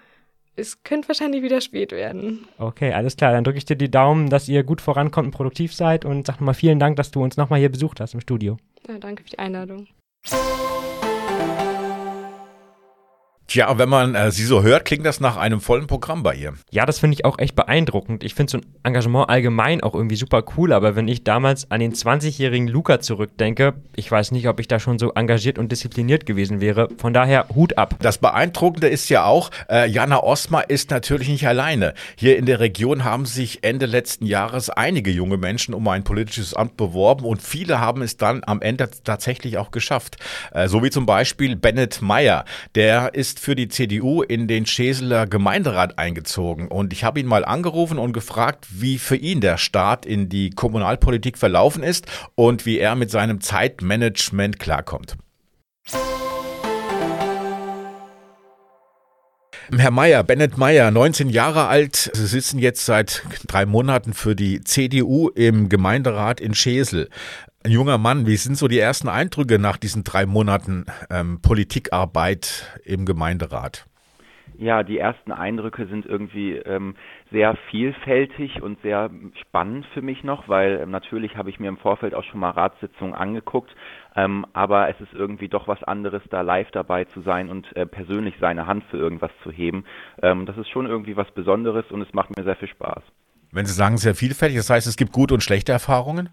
es 0.61 0.83
könnte 0.83 1.09
wahrscheinlich 1.09 1.43
wieder 1.43 1.59
spät 1.59 1.91
werden. 1.91 2.47
Okay, 2.57 2.93
alles 2.93 3.17
klar. 3.17 3.33
Dann 3.33 3.43
drücke 3.43 3.57
ich 3.57 3.65
dir 3.65 3.75
die 3.75 3.91
Daumen, 3.91 4.29
dass 4.29 4.47
ihr 4.47 4.63
gut 4.63 4.79
vorankommt 4.79 5.25
und 5.25 5.31
produktiv 5.31 5.73
seid 5.73 6.05
und 6.05 6.25
sag 6.25 6.35
nochmal 6.35 6.53
vielen 6.53 6.79
Dank, 6.79 6.95
dass 6.95 7.11
du 7.11 7.21
uns 7.21 7.35
nochmal 7.35 7.59
hier 7.59 7.69
besucht 7.69 7.99
hast 7.99 8.13
im 8.13 8.21
Studio. 8.21 8.57
Ja, 8.87 8.97
danke 8.97 9.23
für 9.23 9.29
die 9.29 9.39
Einladung. 9.39 9.87
Tja, 13.51 13.77
wenn 13.77 13.89
man 13.89 14.15
äh, 14.15 14.31
sie 14.31 14.45
so 14.45 14.63
hört, 14.63 14.85
klingt 14.85 15.05
das 15.05 15.19
nach 15.19 15.35
einem 15.35 15.59
vollen 15.59 15.85
Programm 15.85 16.23
bei 16.23 16.35
ihr. 16.35 16.53
Ja, 16.69 16.85
das 16.85 16.99
finde 16.99 17.15
ich 17.15 17.25
auch 17.25 17.37
echt 17.37 17.53
beeindruckend. 17.53 18.23
Ich 18.23 18.33
finde 18.33 18.49
so 18.49 18.57
ein 18.59 18.65
Engagement 18.83 19.29
allgemein 19.29 19.83
auch 19.83 19.93
irgendwie 19.93 20.15
super 20.15 20.41
cool, 20.55 20.71
aber 20.71 20.95
wenn 20.95 21.09
ich 21.09 21.25
damals 21.25 21.69
an 21.69 21.81
den 21.81 21.91
20-jährigen 21.91 22.69
Luca 22.69 23.01
zurückdenke, 23.01 23.73
ich 23.93 24.09
weiß 24.09 24.31
nicht, 24.31 24.47
ob 24.47 24.61
ich 24.61 24.69
da 24.69 24.79
schon 24.79 24.99
so 24.99 25.11
engagiert 25.15 25.59
und 25.59 25.69
diszipliniert 25.69 26.25
gewesen 26.25 26.61
wäre. 26.61 26.87
Von 26.97 27.13
daher 27.13 27.49
Hut 27.53 27.77
ab. 27.77 27.97
Das 27.99 28.19
Beeindruckende 28.19 28.87
ist 28.87 29.09
ja 29.09 29.25
auch, 29.25 29.51
äh, 29.69 29.85
Jana 29.85 30.23
Osma 30.23 30.61
ist 30.61 30.89
natürlich 30.89 31.27
nicht 31.27 31.45
alleine. 31.45 31.93
Hier 32.15 32.37
in 32.37 32.45
der 32.45 32.61
Region 32.61 33.03
haben 33.03 33.25
sich 33.25 33.65
Ende 33.65 33.85
letzten 33.85 34.27
Jahres 34.27 34.69
einige 34.69 35.11
junge 35.11 35.35
Menschen 35.35 35.73
um 35.73 35.85
ein 35.89 36.05
politisches 36.05 36.53
Amt 36.53 36.77
beworben 36.77 37.25
und 37.25 37.41
viele 37.41 37.81
haben 37.81 38.01
es 38.01 38.15
dann 38.15 38.43
am 38.45 38.61
Ende 38.61 38.89
tatsächlich 39.03 39.57
auch 39.57 39.71
geschafft. 39.71 40.15
Äh, 40.53 40.69
so 40.69 40.81
wie 40.85 40.89
zum 40.89 41.05
Beispiel 41.05 41.57
Bennett 41.57 42.01
Meyer. 42.01 42.45
Der 42.75 43.13
ist 43.13 43.40
für 43.41 43.55
die 43.55 43.69
CDU 43.69 44.21
in 44.21 44.47
den 44.47 44.67
Scheseler 44.67 45.25
Gemeinderat 45.25 45.97
eingezogen. 45.97 46.67
Und 46.67 46.93
ich 46.93 47.03
habe 47.03 47.19
ihn 47.19 47.25
mal 47.25 47.43
angerufen 47.43 47.97
und 47.97 48.13
gefragt, 48.13 48.67
wie 48.69 48.99
für 48.99 49.15
ihn 49.15 49.41
der 49.41 49.57
Start 49.57 50.05
in 50.05 50.29
die 50.29 50.51
Kommunalpolitik 50.51 51.39
verlaufen 51.39 51.81
ist 51.81 52.05
und 52.35 52.67
wie 52.67 52.77
er 52.77 52.93
mit 52.93 53.09
seinem 53.09 53.41
Zeitmanagement 53.41 54.59
klarkommt. 54.59 55.17
Herr 59.75 59.91
Meyer, 59.91 60.23
Bennett 60.23 60.59
Meyer, 60.59 60.91
19 60.91 61.29
Jahre 61.29 61.67
alt. 61.67 62.11
Sie 62.13 62.27
sitzen 62.27 62.59
jetzt 62.59 62.85
seit 62.85 63.23
drei 63.47 63.65
Monaten 63.65 64.13
für 64.13 64.35
die 64.35 64.61
CDU 64.61 65.29
im 65.29 65.67
Gemeinderat 65.67 66.39
in 66.39 66.53
Schesel. 66.53 67.09
Ein 67.63 67.71
junger 67.71 67.99
Mann, 67.99 68.25
wie 68.25 68.37
sind 68.37 68.57
so 68.57 68.67
die 68.67 68.79
ersten 68.79 69.07
Eindrücke 69.07 69.59
nach 69.59 69.77
diesen 69.77 70.03
drei 70.03 70.25
Monaten 70.25 70.85
ähm, 71.11 71.41
Politikarbeit 71.43 72.81
im 72.85 73.05
Gemeinderat? 73.05 73.85
Ja, 74.57 74.81
die 74.81 74.97
ersten 74.97 75.31
Eindrücke 75.31 75.85
sind 75.85 76.07
irgendwie 76.07 76.53
ähm, 76.53 76.95
sehr 77.31 77.55
vielfältig 77.69 78.63
und 78.63 78.81
sehr 78.81 79.11
spannend 79.41 79.85
für 79.93 80.01
mich 80.01 80.23
noch, 80.23 80.47
weil 80.47 80.79
ähm, 80.81 80.89
natürlich 80.89 81.37
habe 81.37 81.51
ich 81.51 81.59
mir 81.59 81.67
im 81.67 81.77
Vorfeld 81.77 82.15
auch 82.15 82.23
schon 82.23 82.39
mal 82.39 82.49
Ratssitzungen 82.49 83.13
angeguckt, 83.13 83.69
ähm, 84.15 84.45
aber 84.53 84.89
es 84.89 84.99
ist 84.99 85.13
irgendwie 85.13 85.47
doch 85.47 85.67
was 85.67 85.83
anderes, 85.83 86.23
da 86.31 86.41
live 86.41 86.71
dabei 86.71 87.05
zu 87.05 87.21
sein 87.21 87.49
und 87.49 87.75
äh, 87.75 87.85
persönlich 87.85 88.33
seine 88.39 88.65
Hand 88.65 88.85
für 88.89 88.97
irgendwas 88.97 89.31
zu 89.43 89.51
heben. 89.51 89.85
Ähm, 90.23 90.47
das 90.47 90.57
ist 90.57 90.69
schon 90.69 90.87
irgendwie 90.87 91.15
was 91.15 91.29
Besonderes 91.31 91.85
und 91.91 92.01
es 92.01 92.11
macht 92.13 92.35
mir 92.35 92.43
sehr 92.43 92.55
viel 92.55 92.69
Spaß. 92.69 93.03
Wenn 93.51 93.67
Sie 93.67 93.73
sagen 93.73 93.97
sehr 93.97 94.15
vielfältig, 94.15 94.57
das 94.57 94.69
heißt, 94.71 94.87
es 94.87 94.97
gibt 94.97 95.11
gute 95.11 95.35
und 95.35 95.43
schlechte 95.43 95.71
Erfahrungen? 95.71 96.29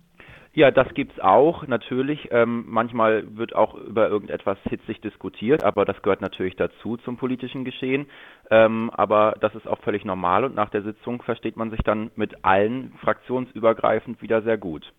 Ja, 0.55 0.71
das 0.71 0.93
gibt's 0.95 1.21
auch, 1.21 1.67
natürlich. 1.67 2.29
Ähm, 2.33 2.65
manchmal 2.67 3.37
wird 3.37 3.55
auch 3.55 3.75
über 3.75 4.09
irgendetwas 4.09 4.59
hitzig 4.69 5.01
diskutiert, 5.01 5.63
aber 5.63 5.85
das 5.85 6.01
gehört 6.03 6.21
natürlich 6.21 6.57
dazu 6.57 6.97
zum 6.97 7.17
politischen 7.17 7.65
Geschehen. 7.65 8.07
Ähm, 8.51 8.91
aber 8.91 9.37
das 9.41 9.55
ist 9.55 9.69
auch 9.69 9.81
völlig 9.81 10.05
normal 10.05 10.45
und 10.45 10.55
nach 10.55 10.71
der 10.71 10.83
Sitzung 10.83 11.23
versteht 11.23 11.57
man 11.57 11.71
sich 11.71 11.81
dann 11.85 12.11
mit 12.17 12.45
allen 12.45 12.93
fraktionsübergreifend 13.03 14.23
wieder 14.23 14.43
sehr 14.43 14.59
gut. 14.59 14.93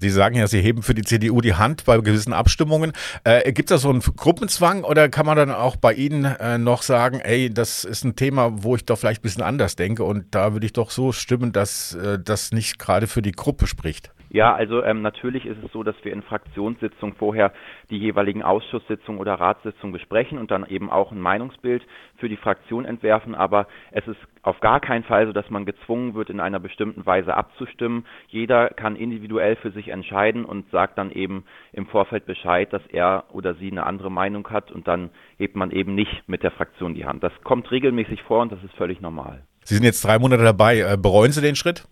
Sie 0.00 0.10
sagen 0.10 0.34
ja, 0.34 0.48
Sie 0.48 0.60
heben 0.60 0.82
für 0.82 0.94
die 0.94 1.02
CDU 1.02 1.40
die 1.40 1.54
Hand 1.54 1.84
bei 1.84 1.96
gewissen 1.98 2.32
Abstimmungen. 2.32 2.92
Äh, 3.22 3.52
Gibt 3.52 3.70
es 3.70 3.76
da 3.76 3.78
so 3.78 3.90
einen 3.90 4.00
Gruppenzwang 4.00 4.82
oder 4.82 5.08
kann 5.08 5.26
man 5.26 5.36
dann 5.36 5.52
auch 5.52 5.76
bei 5.76 5.94
Ihnen 5.94 6.24
äh, 6.24 6.58
noch 6.58 6.82
sagen, 6.82 7.20
ey, 7.20 7.50
das 7.50 7.84
ist 7.84 8.04
ein 8.04 8.16
Thema, 8.16 8.64
wo 8.64 8.74
ich 8.74 8.84
doch 8.84 8.98
vielleicht 8.98 9.20
ein 9.20 9.22
bisschen 9.22 9.44
anders 9.44 9.76
denke 9.76 10.02
und 10.02 10.34
da 10.34 10.54
würde 10.54 10.66
ich 10.66 10.72
doch 10.72 10.90
so 10.90 11.12
stimmen, 11.12 11.52
dass 11.52 11.94
äh, 11.94 12.18
das 12.18 12.50
nicht 12.50 12.78
gerade 12.78 13.06
für 13.06 13.22
die 13.22 13.32
Gruppe 13.32 13.68
spricht? 13.68 14.11
Ja, 14.32 14.54
also 14.54 14.82
ähm, 14.82 15.02
natürlich 15.02 15.44
ist 15.44 15.58
es 15.62 15.70
so, 15.72 15.82
dass 15.82 15.94
wir 16.02 16.10
in 16.10 16.22
Fraktionssitzungen 16.22 17.14
vorher 17.16 17.52
die 17.90 17.98
jeweiligen 17.98 18.42
Ausschusssitzungen 18.42 19.20
oder 19.20 19.34
Ratssitzungen 19.34 19.92
besprechen 19.92 20.38
und 20.38 20.50
dann 20.50 20.64
eben 20.66 20.90
auch 20.90 21.12
ein 21.12 21.20
Meinungsbild 21.20 21.82
für 22.16 22.30
die 22.30 22.38
Fraktion 22.38 22.86
entwerfen. 22.86 23.34
Aber 23.34 23.66
es 23.90 24.08
ist 24.08 24.16
auf 24.40 24.58
gar 24.60 24.80
keinen 24.80 25.04
Fall 25.04 25.26
so, 25.26 25.34
dass 25.34 25.50
man 25.50 25.66
gezwungen 25.66 26.14
wird, 26.14 26.30
in 26.30 26.40
einer 26.40 26.60
bestimmten 26.60 27.04
Weise 27.04 27.34
abzustimmen. 27.34 28.06
Jeder 28.28 28.70
kann 28.70 28.96
individuell 28.96 29.56
für 29.56 29.70
sich 29.70 29.88
entscheiden 29.88 30.46
und 30.46 30.70
sagt 30.70 30.96
dann 30.96 31.10
eben 31.10 31.44
im 31.74 31.86
Vorfeld 31.86 32.24
Bescheid, 32.24 32.72
dass 32.72 32.86
er 32.86 33.24
oder 33.32 33.54
sie 33.56 33.70
eine 33.70 33.84
andere 33.84 34.10
Meinung 34.10 34.48
hat 34.48 34.72
und 34.72 34.88
dann 34.88 35.10
hebt 35.36 35.56
man 35.56 35.70
eben 35.72 35.94
nicht 35.94 36.26
mit 36.26 36.42
der 36.42 36.52
Fraktion 36.52 36.94
die 36.94 37.04
Hand. 37.04 37.22
Das 37.22 37.32
kommt 37.44 37.70
regelmäßig 37.70 38.22
vor 38.22 38.40
und 38.40 38.50
das 38.50 38.64
ist 38.64 38.74
völlig 38.76 39.02
normal. 39.02 39.42
Sie 39.64 39.74
sind 39.74 39.84
jetzt 39.84 40.02
drei 40.04 40.18
Monate 40.18 40.42
dabei. 40.42 40.80
Äh, 40.80 40.96
bereuen 40.96 41.32
Sie 41.32 41.42
den 41.42 41.54
Schritt? 41.54 41.84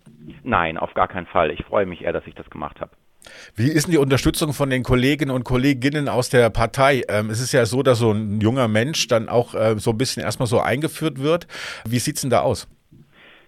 Nein, 0.43 0.77
auf 0.77 0.93
gar 0.93 1.07
keinen 1.07 1.27
Fall. 1.27 1.51
Ich 1.51 1.63
freue 1.65 1.85
mich 1.85 2.01
eher, 2.01 2.13
dass 2.13 2.27
ich 2.27 2.35
das 2.35 2.49
gemacht 2.49 2.79
habe. 2.79 2.91
Wie 3.55 3.67
ist 3.71 3.85
denn 3.85 3.91
die 3.91 3.97
Unterstützung 3.97 4.53
von 4.53 4.69
den 4.69 4.83
Kolleginnen 4.83 5.31
und 5.31 5.43
Kolleginnen 5.43 6.09
aus 6.09 6.29
der 6.29 6.49
Partei? 6.49 7.03
Ähm, 7.07 7.29
es 7.29 7.39
ist 7.39 7.51
ja 7.51 7.65
so, 7.65 7.83
dass 7.83 7.99
so 7.99 8.11
ein 8.11 8.41
junger 8.41 8.67
Mensch 8.67 9.07
dann 9.07 9.29
auch 9.29 9.53
äh, 9.53 9.77
so 9.77 9.91
ein 9.91 9.97
bisschen 9.97 10.23
erstmal 10.23 10.47
so 10.47 10.59
eingeführt 10.59 11.21
wird. 11.21 11.47
Wie 11.85 11.99
sieht 11.99 12.15
es 12.15 12.21
denn 12.21 12.31
da 12.31 12.41
aus? 12.41 12.67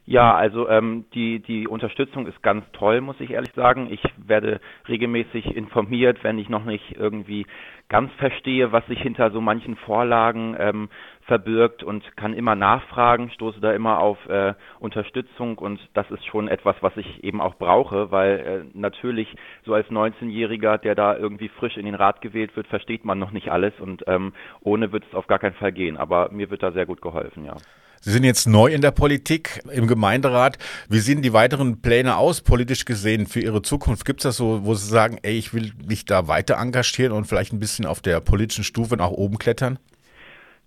Ja, 0.06 0.36
also 0.36 0.68
ähm, 0.68 1.06
die, 1.14 1.40
die 1.40 1.66
Unterstützung 1.66 2.28
ist 2.28 2.44
ganz 2.44 2.66
toll, 2.74 3.00
muss 3.00 3.20
ich 3.22 3.32
ehrlich 3.32 3.54
sagen. 3.56 3.88
Ich 3.90 4.04
werde 4.18 4.60
regelmäßig 4.90 5.56
informiert, 5.56 6.24
wenn 6.24 6.38
ich 6.38 6.50
noch 6.50 6.66
nicht 6.66 6.96
irgendwie 6.98 7.46
ganz 7.88 8.12
verstehe, 8.18 8.74
was 8.74 8.86
sich 8.88 9.00
hinter 9.00 9.32
so 9.32 9.40
manchen 9.40 9.78
Vorlagen 9.78 10.58
ähm, 10.60 10.90
verbirgt 11.26 11.84
und 11.84 12.04
kann 12.18 12.34
immer 12.34 12.56
nachfragen, 12.56 13.32
stoße 13.32 13.60
da 13.60 13.74
immer 13.74 14.00
auf 14.00 14.18
äh, 14.28 14.54
Unterstützung 14.80 15.58
und 15.58 15.80
das 15.94 16.10
ist 16.12 16.26
schon 16.26 16.48
etwas, 16.48 16.76
was 16.82 16.96
ich 16.98 17.24
eben 17.24 17.42
auch 17.42 17.56
brauche, 17.56 18.12
weil 18.12 18.40
äh, 18.40 18.78
natürlich 18.78 19.34
so 19.66 19.74
als 19.74 19.88
19-Jähriger, 19.88 20.78
der 20.78 20.96
da 20.96 21.16
irgendwie 21.16 21.50
frisch 21.50 21.78
in 21.78 21.86
den 21.86 21.96
Rat 21.96 22.22
gewählt 22.22 22.56
wird, 22.56 22.68
versteht 22.68 23.06
man 23.06 23.20
noch 23.20 23.32
nicht 23.32 23.50
alles 23.50 23.74
und 23.80 24.04
ähm, 24.08 24.34
ohne 24.62 24.92
wird 24.92 25.06
es 25.10 25.16
auf 25.16 25.28
gar 25.28 25.40
keinen 25.40 25.56
Fall 25.56 25.72
gehen. 25.72 25.98
Aber 25.98 26.30
mir 26.32 26.50
wird 26.50 26.64
da 26.64 26.72
sehr 26.72 26.86
gut 26.86 27.02
geholfen, 27.02 27.46
ja. 27.46 27.56
Sie 28.02 28.12
sind 28.12 28.26
jetzt 28.26 28.48
neu 28.48 28.68
in 28.68 28.82
der 28.82 28.92
Politik, 28.92 29.62
im 29.72 29.88
Gemeinderat. 29.88 30.58
Wie 30.90 31.00
sehen 31.00 31.22
die 31.22 31.32
weiteren 31.32 31.82
Pläne 31.82 32.18
aus, 32.18 32.42
politisch 32.42 32.84
gesehen, 32.84 33.28
für 33.28 33.40
Ihre 33.40 33.62
Zukunft? 33.62 34.04
Gibt 34.04 34.20
es 34.20 34.24
das 34.24 34.36
so, 34.36 34.66
wo 34.66 34.74
Sie 34.74 34.90
sagen, 34.90 35.20
ey, 35.22 35.38
ich 35.38 35.54
will 35.54 35.72
mich 35.88 36.04
da 36.04 36.28
weiter 36.28 36.58
engagieren 36.58 37.14
und 37.14 37.28
vielleicht 37.28 37.54
ein 37.54 37.60
bisschen 37.60 37.86
auf 37.86 38.02
der 38.02 38.20
politischen 38.20 38.66
Stufe 38.66 38.98
nach 38.98 39.12
oben 39.12 39.38
klettern? 39.38 39.80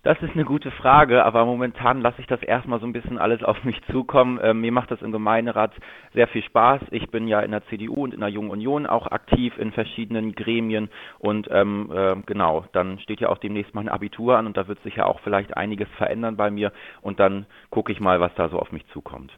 Das 0.07 0.23
ist 0.23 0.35
eine 0.35 0.45
gute 0.45 0.71
Frage, 0.71 1.25
aber 1.25 1.45
momentan 1.45 2.01
lasse 2.01 2.21
ich 2.21 2.29
das 2.29 2.41
erstmal 2.41 2.79
so 2.79 2.87
ein 2.87 2.93
bisschen 2.93 3.19
alles 3.19 3.43
auf 3.43 3.65
mich 3.65 3.77
zukommen. 3.91 4.39
Ähm, 4.41 4.61
mir 4.61 4.71
macht 4.71 4.93
das 4.93 5.03
im 5.03 5.11
Gemeinderat 5.11 5.73
sehr 6.15 6.29
viel 6.29 6.45
Spaß. 6.45 6.81
Ich 6.93 7.11
bin 7.11 7.27
ja 7.27 7.41
in 7.41 7.51
der 7.51 7.67
CDU 7.67 8.05
und 8.05 8.15
in 8.15 8.21
der 8.21 8.29
Jungen 8.29 8.51
Union 8.51 8.87
auch 8.87 9.09
aktiv 9.09 9.59
in 9.59 9.73
verschiedenen 9.73 10.37
Gremien 10.37 10.91
und 11.19 11.49
ähm, 11.51 11.91
äh, 11.93 12.15
genau, 12.25 12.67
dann 12.71 13.01
steht 13.01 13.19
ja 13.19 13.31
auch 13.31 13.39
demnächst 13.39 13.75
mein 13.75 13.89
Abitur 13.89 14.39
an 14.39 14.47
und 14.47 14.57
da 14.57 14.69
wird 14.69 14.81
sich 14.85 14.95
ja 14.95 15.07
auch 15.07 15.19
vielleicht 15.25 15.57
einiges 15.57 15.89
verändern 15.99 16.37
bei 16.37 16.53
mir 16.53 16.71
und 17.03 17.19
dann 17.19 17.47
gucke 17.71 17.91
ich 17.91 17.99
mal, 17.99 18.21
was 18.21 18.31
da 18.37 18.49
so 18.49 18.61
auf 18.61 18.71
mich 18.71 18.87
zukommt. 18.93 19.33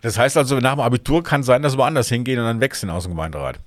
Das 0.00 0.18
heißt 0.18 0.38
also, 0.38 0.58
nach 0.60 0.76
dem 0.76 0.80
Abitur 0.80 1.22
kann 1.22 1.42
sein, 1.42 1.60
dass 1.60 1.74
wir 1.76 1.82
woanders 1.82 2.08
hingehen 2.08 2.38
und 2.38 2.46
dann 2.46 2.62
wechseln 2.62 2.88
aus 2.88 3.04
dem 3.04 3.12
Gemeinderat. 3.12 3.58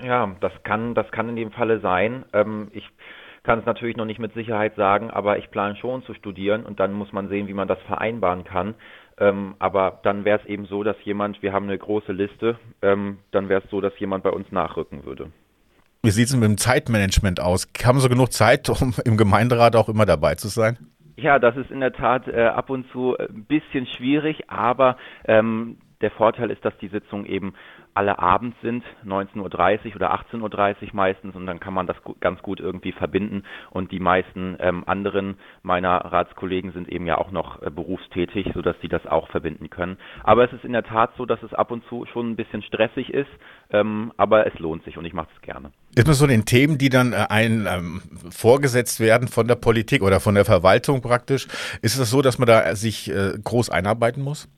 Ja, 0.00 0.32
das 0.40 0.52
kann, 0.62 0.94
das 0.94 1.10
kann 1.10 1.28
in 1.28 1.34
dem 1.34 1.50
Falle 1.50 1.80
sein. 1.80 2.24
Ähm, 2.32 2.68
ich 2.72 2.88
kann 3.48 3.60
es 3.60 3.64
natürlich 3.64 3.96
noch 3.96 4.04
nicht 4.04 4.20
mit 4.20 4.34
Sicherheit 4.34 4.74
sagen, 4.76 5.10
aber 5.10 5.38
ich 5.38 5.50
plane 5.50 5.74
schon 5.76 6.02
zu 6.02 6.12
studieren 6.12 6.66
und 6.66 6.80
dann 6.80 6.92
muss 6.92 7.14
man 7.14 7.30
sehen, 7.30 7.48
wie 7.48 7.54
man 7.54 7.66
das 7.66 7.78
vereinbaren 7.86 8.44
kann. 8.44 8.74
Ähm, 9.18 9.54
aber 9.58 10.00
dann 10.02 10.26
wäre 10.26 10.38
es 10.38 10.44
eben 10.44 10.66
so, 10.66 10.84
dass 10.84 10.96
jemand, 11.04 11.42
wir 11.42 11.54
haben 11.54 11.64
eine 11.64 11.78
große 11.78 12.12
Liste, 12.12 12.58
ähm, 12.82 13.20
dann 13.30 13.48
wäre 13.48 13.62
es 13.64 13.70
so, 13.70 13.80
dass 13.80 13.98
jemand 13.98 14.22
bei 14.22 14.28
uns 14.28 14.52
nachrücken 14.52 15.06
würde. 15.06 15.32
Wie 16.02 16.10
sieht 16.10 16.26
es 16.26 16.34
mit 16.34 16.44
dem 16.44 16.58
Zeitmanagement 16.58 17.40
aus? 17.40 17.66
Haben 17.82 18.00
Sie 18.00 18.10
genug 18.10 18.34
Zeit, 18.34 18.68
um 18.82 18.92
im 19.06 19.16
Gemeinderat 19.16 19.76
auch 19.76 19.88
immer 19.88 20.04
dabei 20.04 20.34
zu 20.34 20.48
sein? 20.48 20.76
Ja, 21.16 21.38
das 21.38 21.56
ist 21.56 21.70
in 21.70 21.80
der 21.80 21.94
Tat 21.94 22.28
äh, 22.28 22.42
ab 22.42 22.68
und 22.68 22.84
zu 22.92 23.16
ein 23.16 23.46
bisschen 23.46 23.86
schwierig, 23.86 24.50
aber 24.50 24.98
ähm, 25.24 25.78
der 26.00 26.10
Vorteil 26.12 26.50
ist, 26.50 26.64
dass 26.64 26.76
die 26.78 26.88
Sitzungen 26.88 27.26
eben 27.26 27.54
alle 27.94 28.18
abends 28.18 28.56
sind, 28.62 28.84
19.30 29.04 29.38
Uhr 29.88 29.96
oder 29.96 30.14
18.30 30.14 30.82
Uhr 30.82 30.88
meistens 30.92 31.34
und 31.34 31.46
dann 31.46 31.58
kann 31.58 31.74
man 31.74 31.86
das 31.86 31.96
ganz 32.20 32.40
gut 32.42 32.60
irgendwie 32.60 32.92
verbinden 32.92 33.42
und 33.70 33.90
die 33.90 33.98
meisten 33.98 34.56
ähm, 34.60 34.84
anderen 34.86 35.36
meiner 35.62 35.96
Ratskollegen 35.96 36.72
sind 36.72 36.88
eben 36.88 37.06
ja 37.06 37.18
auch 37.18 37.32
noch 37.32 37.60
äh, 37.62 37.70
berufstätig, 37.70 38.52
sodass 38.54 38.76
sie 38.80 38.88
das 38.88 39.04
auch 39.06 39.28
verbinden 39.30 39.68
können. 39.68 39.98
Aber 40.22 40.44
es 40.44 40.52
ist 40.52 40.64
in 40.64 40.72
der 40.72 40.84
Tat 40.84 41.10
so, 41.16 41.26
dass 41.26 41.42
es 41.42 41.52
ab 41.52 41.72
und 41.72 41.84
zu 41.88 42.06
schon 42.06 42.30
ein 42.30 42.36
bisschen 42.36 42.62
stressig 42.62 43.12
ist, 43.12 43.30
ähm, 43.70 44.12
aber 44.16 44.46
es 44.46 44.56
lohnt 44.60 44.84
sich 44.84 44.96
und 44.96 45.04
ich 45.04 45.12
mache 45.12 45.28
es 45.34 45.42
gerne. 45.42 45.72
Ist 45.96 46.06
man 46.06 46.14
so 46.14 46.26
den 46.28 46.44
Themen, 46.44 46.78
die 46.78 46.90
dann 46.90 47.12
äh, 47.12 47.26
ein 47.28 47.66
ähm, 47.68 48.02
vorgesetzt 48.30 49.00
werden 49.00 49.26
von 49.26 49.48
der 49.48 49.56
Politik 49.56 50.02
oder 50.02 50.20
von 50.20 50.36
der 50.36 50.44
Verwaltung 50.44 51.02
praktisch, 51.02 51.48
ist 51.82 51.98
es 51.98 52.10
so, 52.10 52.22
dass 52.22 52.38
man 52.38 52.46
da 52.46 52.76
sich 52.76 53.10
äh, 53.10 53.32
groß 53.42 53.70
einarbeiten 53.70 54.22
muss? 54.22 54.48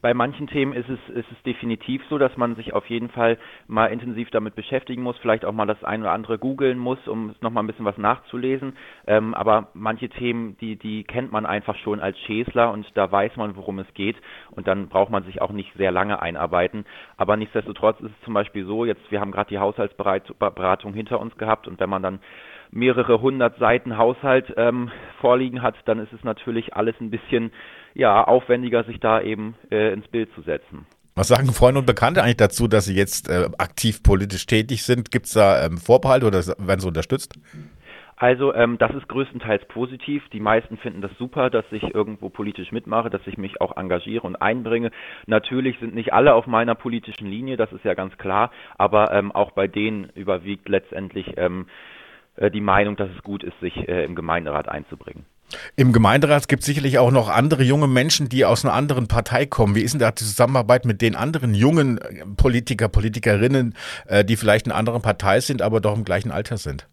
Bei 0.00 0.14
manchen 0.14 0.46
Themen 0.46 0.72
ist 0.74 0.88
es, 0.88 0.98
ist 1.08 1.26
es 1.32 1.42
definitiv 1.42 2.02
so, 2.08 2.18
dass 2.18 2.36
man 2.36 2.54
sich 2.54 2.72
auf 2.72 2.88
jeden 2.88 3.08
Fall 3.08 3.36
mal 3.66 3.86
intensiv 3.86 4.30
damit 4.30 4.54
beschäftigen 4.54 5.02
muss, 5.02 5.18
vielleicht 5.18 5.44
auch 5.44 5.52
mal 5.52 5.66
das 5.66 5.82
ein 5.82 6.02
oder 6.02 6.12
andere 6.12 6.38
googeln 6.38 6.78
muss, 6.78 7.08
um 7.08 7.34
noch 7.40 7.50
mal 7.50 7.62
ein 7.62 7.66
bisschen 7.66 7.84
was 7.84 7.98
nachzulesen. 7.98 8.76
Ähm, 9.08 9.34
aber 9.34 9.68
manche 9.74 10.08
Themen, 10.08 10.56
die, 10.60 10.76
die 10.76 11.02
kennt 11.02 11.32
man 11.32 11.46
einfach 11.46 11.74
schon 11.76 11.98
als 11.98 12.16
Schäsler 12.20 12.70
und 12.70 12.86
da 12.94 13.10
weiß 13.10 13.36
man, 13.36 13.56
worum 13.56 13.80
es 13.80 13.92
geht 13.94 14.16
und 14.52 14.68
dann 14.68 14.88
braucht 14.88 15.10
man 15.10 15.24
sich 15.24 15.42
auch 15.42 15.50
nicht 15.50 15.72
sehr 15.76 15.90
lange 15.90 16.22
einarbeiten. 16.22 16.84
Aber 17.16 17.36
nichtsdestotrotz 17.36 18.00
ist 18.00 18.12
es 18.12 18.24
zum 18.24 18.34
Beispiel 18.34 18.66
so, 18.66 18.84
jetzt 18.84 19.10
wir 19.10 19.20
haben 19.20 19.32
gerade 19.32 19.50
die 19.50 19.58
Haushaltsberatung 19.58 20.94
hinter 20.94 21.18
uns 21.18 21.36
gehabt 21.38 21.66
und 21.66 21.80
wenn 21.80 21.90
man 21.90 22.02
dann 22.04 22.20
mehrere 22.70 23.20
hundert 23.20 23.58
Seiten 23.58 23.96
Haushalt 23.96 24.52
ähm, 24.56 24.90
vorliegen 25.20 25.62
hat, 25.62 25.74
dann 25.86 25.98
ist 25.98 26.12
es 26.12 26.22
natürlich 26.22 26.74
alles 26.76 26.94
ein 27.00 27.10
bisschen 27.10 27.50
ja, 27.98 28.24
aufwendiger, 28.24 28.84
sich 28.84 29.00
da 29.00 29.20
eben 29.20 29.56
äh, 29.70 29.92
ins 29.92 30.06
Bild 30.08 30.32
zu 30.34 30.42
setzen. 30.42 30.86
Was 31.16 31.28
sagen 31.28 31.52
Freunde 31.52 31.80
und 31.80 31.86
Bekannte 31.86 32.22
eigentlich 32.22 32.36
dazu, 32.36 32.68
dass 32.68 32.84
sie 32.84 32.94
jetzt 32.94 33.28
äh, 33.28 33.48
aktiv 33.58 34.04
politisch 34.04 34.46
tätig 34.46 34.84
sind? 34.84 35.10
Gibt 35.10 35.26
es 35.26 35.32
da 35.32 35.66
ähm, 35.66 35.76
Vorbehalte 35.76 36.26
oder 36.26 36.38
werden 36.38 36.78
sie 36.78 36.86
unterstützt? 36.86 37.34
Also 38.14 38.54
ähm, 38.54 38.78
das 38.78 38.92
ist 38.94 39.08
größtenteils 39.08 39.66
positiv. 39.66 40.22
Die 40.32 40.38
meisten 40.38 40.76
finden 40.76 41.00
das 41.00 41.10
super, 41.18 41.50
dass 41.50 41.64
ich 41.72 41.92
irgendwo 41.92 42.28
politisch 42.28 42.70
mitmache, 42.70 43.10
dass 43.10 43.26
ich 43.26 43.36
mich 43.36 43.60
auch 43.60 43.76
engagiere 43.76 44.24
und 44.24 44.36
einbringe. 44.36 44.92
Natürlich 45.26 45.76
sind 45.80 45.92
nicht 45.92 46.12
alle 46.12 46.34
auf 46.34 46.46
meiner 46.46 46.76
politischen 46.76 47.26
Linie, 47.26 47.56
das 47.56 47.72
ist 47.72 47.84
ja 47.84 47.94
ganz 47.94 48.16
klar, 48.16 48.52
aber 48.76 49.12
ähm, 49.12 49.32
auch 49.32 49.50
bei 49.50 49.66
denen 49.66 50.10
überwiegt 50.14 50.68
letztendlich 50.68 51.34
ähm, 51.36 51.66
äh, 52.36 52.50
die 52.50 52.60
Meinung, 52.60 52.94
dass 52.94 53.10
es 53.16 53.22
gut 53.24 53.42
ist, 53.42 53.58
sich 53.60 53.88
äh, 53.88 54.04
im 54.04 54.14
Gemeinderat 54.14 54.68
einzubringen. 54.68 55.26
Im 55.76 55.92
Gemeinderat 55.92 56.48
gibt 56.48 56.60
es 56.60 56.66
sicherlich 56.66 56.98
auch 56.98 57.10
noch 57.10 57.28
andere 57.28 57.62
junge 57.62 57.86
Menschen, 57.86 58.28
die 58.28 58.44
aus 58.44 58.64
einer 58.64 58.74
anderen 58.74 59.08
Partei 59.08 59.46
kommen. 59.46 59.74
Wie 59.74 59.82
ist 59.82 59.92
denn 59.92 60.00
da 60.00 60.10
die 60.10 60.24
Zusammenarbeit 60.24 60.84
mit 60.84 61.00
den 61.00 61.14
anderen 61.14 61.54
jungen 61.54 61.98
äh, 61.98 62.24
Politiker, 62.36 62.88
Politikerinnen, 62.88 63.74
die 64.24 64.36
vielleicht 64.36 64.66
in 64.66 64.72
einer 64.72 64.78
anderen 64.78 65.02
Partei 65.02 65.40
sind, 65.40 65.62
aber 65.62 65.80
doch 65.80 65.96
im 65.96 66.04
gleichen 66.04 66.30
Alter 66.30 66.58
sind? 66.58 66.86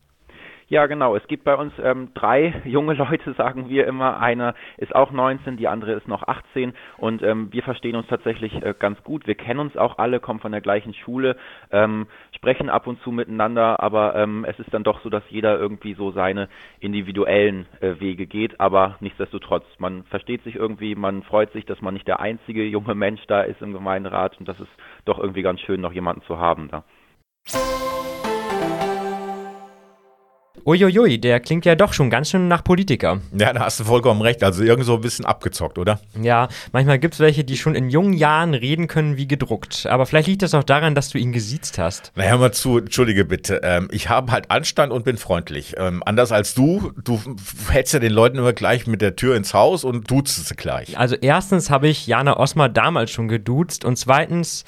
Ja, 0.67 0.88
genau. 0.88 1.15
Es 1.15 1.28
gibt 1.28 1.43
bei 1.43 1.56
uns 1.56 1.73
ähm, 1.80 2.10
drei 2.15 2.62
junge 2.65 2.93
Leute, 2.95 3.34
sagen 3.34 3.69
wir 3.69 3.86
immer. 3.86 4.19
Einer 4.19 4.56
ist 4.78 4.95
auch 4.95 5.12
19, 5.12 5.58
die 5.58 5.67
andere 5.67 5.93
ist 5.93 6.08
noch 6.08 6.23
18 6.28 6.73
und 6.97 7.21
ähm, 7.21 7.54
wir 7.54 7.62
verstehen 7.62 7.95
uns 7.95 8.08
tatsächlich 8.08 8.51
äh, 8.63 8.73
ganz 8.78 9.01
gut. 9.04 9.28
Wir 9.28 9.36
kennen 9.36 9.60
uns 9.60 9.78
auch 9.78 9.99
alle, 9.99 10.19
kommen 10.19 10.39
von 10.39 10.51
der 10.51 10.62
gleichen 10.62 10.95
Schule, 10.95 11.38
ähm, 11.71 12.08
sprechen 12.36 12.69
ab 12.69 12.88
und 12.88 12.99
zu 13.01 13.12
miteinander, 13.12 13.80
aber 13.80 14.15
ähm, 14.15 14.43
es 14.47 14.58
ist 14.58 14.73
dann 14.73 14.84
doch 14.84 15.01
so, 15.01 15.10
dass 15.10 15.23
jeder 15.30 15.60
irgendwie 15.60 15.93
so 15.93 16.12
seine 16.12 16.49
individuellen 16.80 17.67
äh, 17.82 17.99
Wege 17.99 18.25
geht. 18.25 18.60
Aber 18.60 18.95
nichtsdestotrotz, 19.01 19.65
man 19.78 20.04
versteht 20.06 20.43
sich 20.43 20.56
irgendwie, 20.56 20.95
man 20.95 21.21
freut 21.21 21.51
sich, 21.54 21.65
dass 21.65 21.82
man 21.82 21.93
nicht 21.93 22.08
der 22.08 22.19
einzige 22.19 22.63
junge 22.63 22.95
Mensch 22.95 23.21
da 23.28 23.41
ist 23.41 23.62
im 23.62 23.73
Gemeinderat 23.73 24.39
und 24.39 24.47
das 24.47 24.60
ist 24.60 24.71
doch 25.06 25.19
irgendwie 25.19 25.43
ganz 25.43 25.60
schön, 25.62 25.80
noch 25.80 25.93
jemanden 25.93 26.23
zu 26.23 26.39
haben 26.39 26.69
da. 26.69 26.84
Uiuiui, 30.65 31.20
der 31.20 31.39
klingt 31.39 31.65
ja 31.65 31.76
doch 31.76 31.94
schon 31.94 32.10
ganz 32.10 32.30
schön 32.30 32.48
nach 32.48 32.63
Politiker. 32.63 33.22
Ja, 33.38 33.54
da 33.54 33.62
hast 33.62 33.80
du 33.80 33.84
vollkommen 33.84 34.22
recht. 34.22 34.44
Also 34.44 34.63
irgend 34.63 34.86
so 34.86 34.96
ein 34.96 35.02
bisschen 35.02 35.26
abgezockt, 35.26 35.78
oder? 35.78 36.00
Ja, 36.20 36.48
manchmal 36.72 36.98
gibt 36.98 37.13
es 37.15 37.20
welche, 37.20 37.44
die 37.44 37.58
schon 37.58 37.76
in 37.76 37.89
jungen 37.89 38.13
Jahren 38.13 38.54
reden 38.54 38.88
können 38.88 39.18
wie 39.18 39.28
gedruckt. 39.28 39.86
Aber 39.86 40.06
vielleicht 40.06 40.28
liegt 40.28 40.41
das 40.41 40.54
auch 40.56 40.63
daran, 40.63 40.96
dass 40.96 41.10
du 41.10 41.18
ihn 41.18 41.32
gesiezt 41.32 41.78
hast. 41.78 42.12
Na, 42.15 42.24
hör 42.24 42.38
mal 42.38 42.52
zu, 42.52 42.80
entschuldige 42.80 43.26
bitte. 43.26 43.62
Ähm, 43.63 43.89
ich 43.91 44.10
habe 44.10 44.32
halt 44.32 44.50
Anstand 44.50 44.91
und 44.91 45.06
bin 45.06 45.18
freundlich. 45.18 45.76
Ähm, 45.78 46.02
anders 46.06 46.32
als 46.32 46.56
du, 46.56 46.94
du 47.04 47.20
hältst 47.70 47.94
ja 47.94 48.00
den 48.00 48.13
Leuten 48.13 48.38
immer 48.38 48.54
gleich 48.54 48.88
mit 48.88 49.02
der 49.02 49.15
Tür 49.15 49.36
ins 49.36 49.54
Haus 49.54 49.84
und 49.84 50.10
duzt 50.10 50.48
sie 50.48 50.56
gleich. 50.56 50.98
Also 50.98 51.15
erstens 51.15 51.70
habe 51.70 51.88
ich 51.88 52.08
Jana 52.08 52.38
Osmar 52.38 52.70
damals 52.70 53.12
schon 53.12 53.28
geduzt 53.28 53.86
und 53.86 53.98
zweitens 53.98 54.65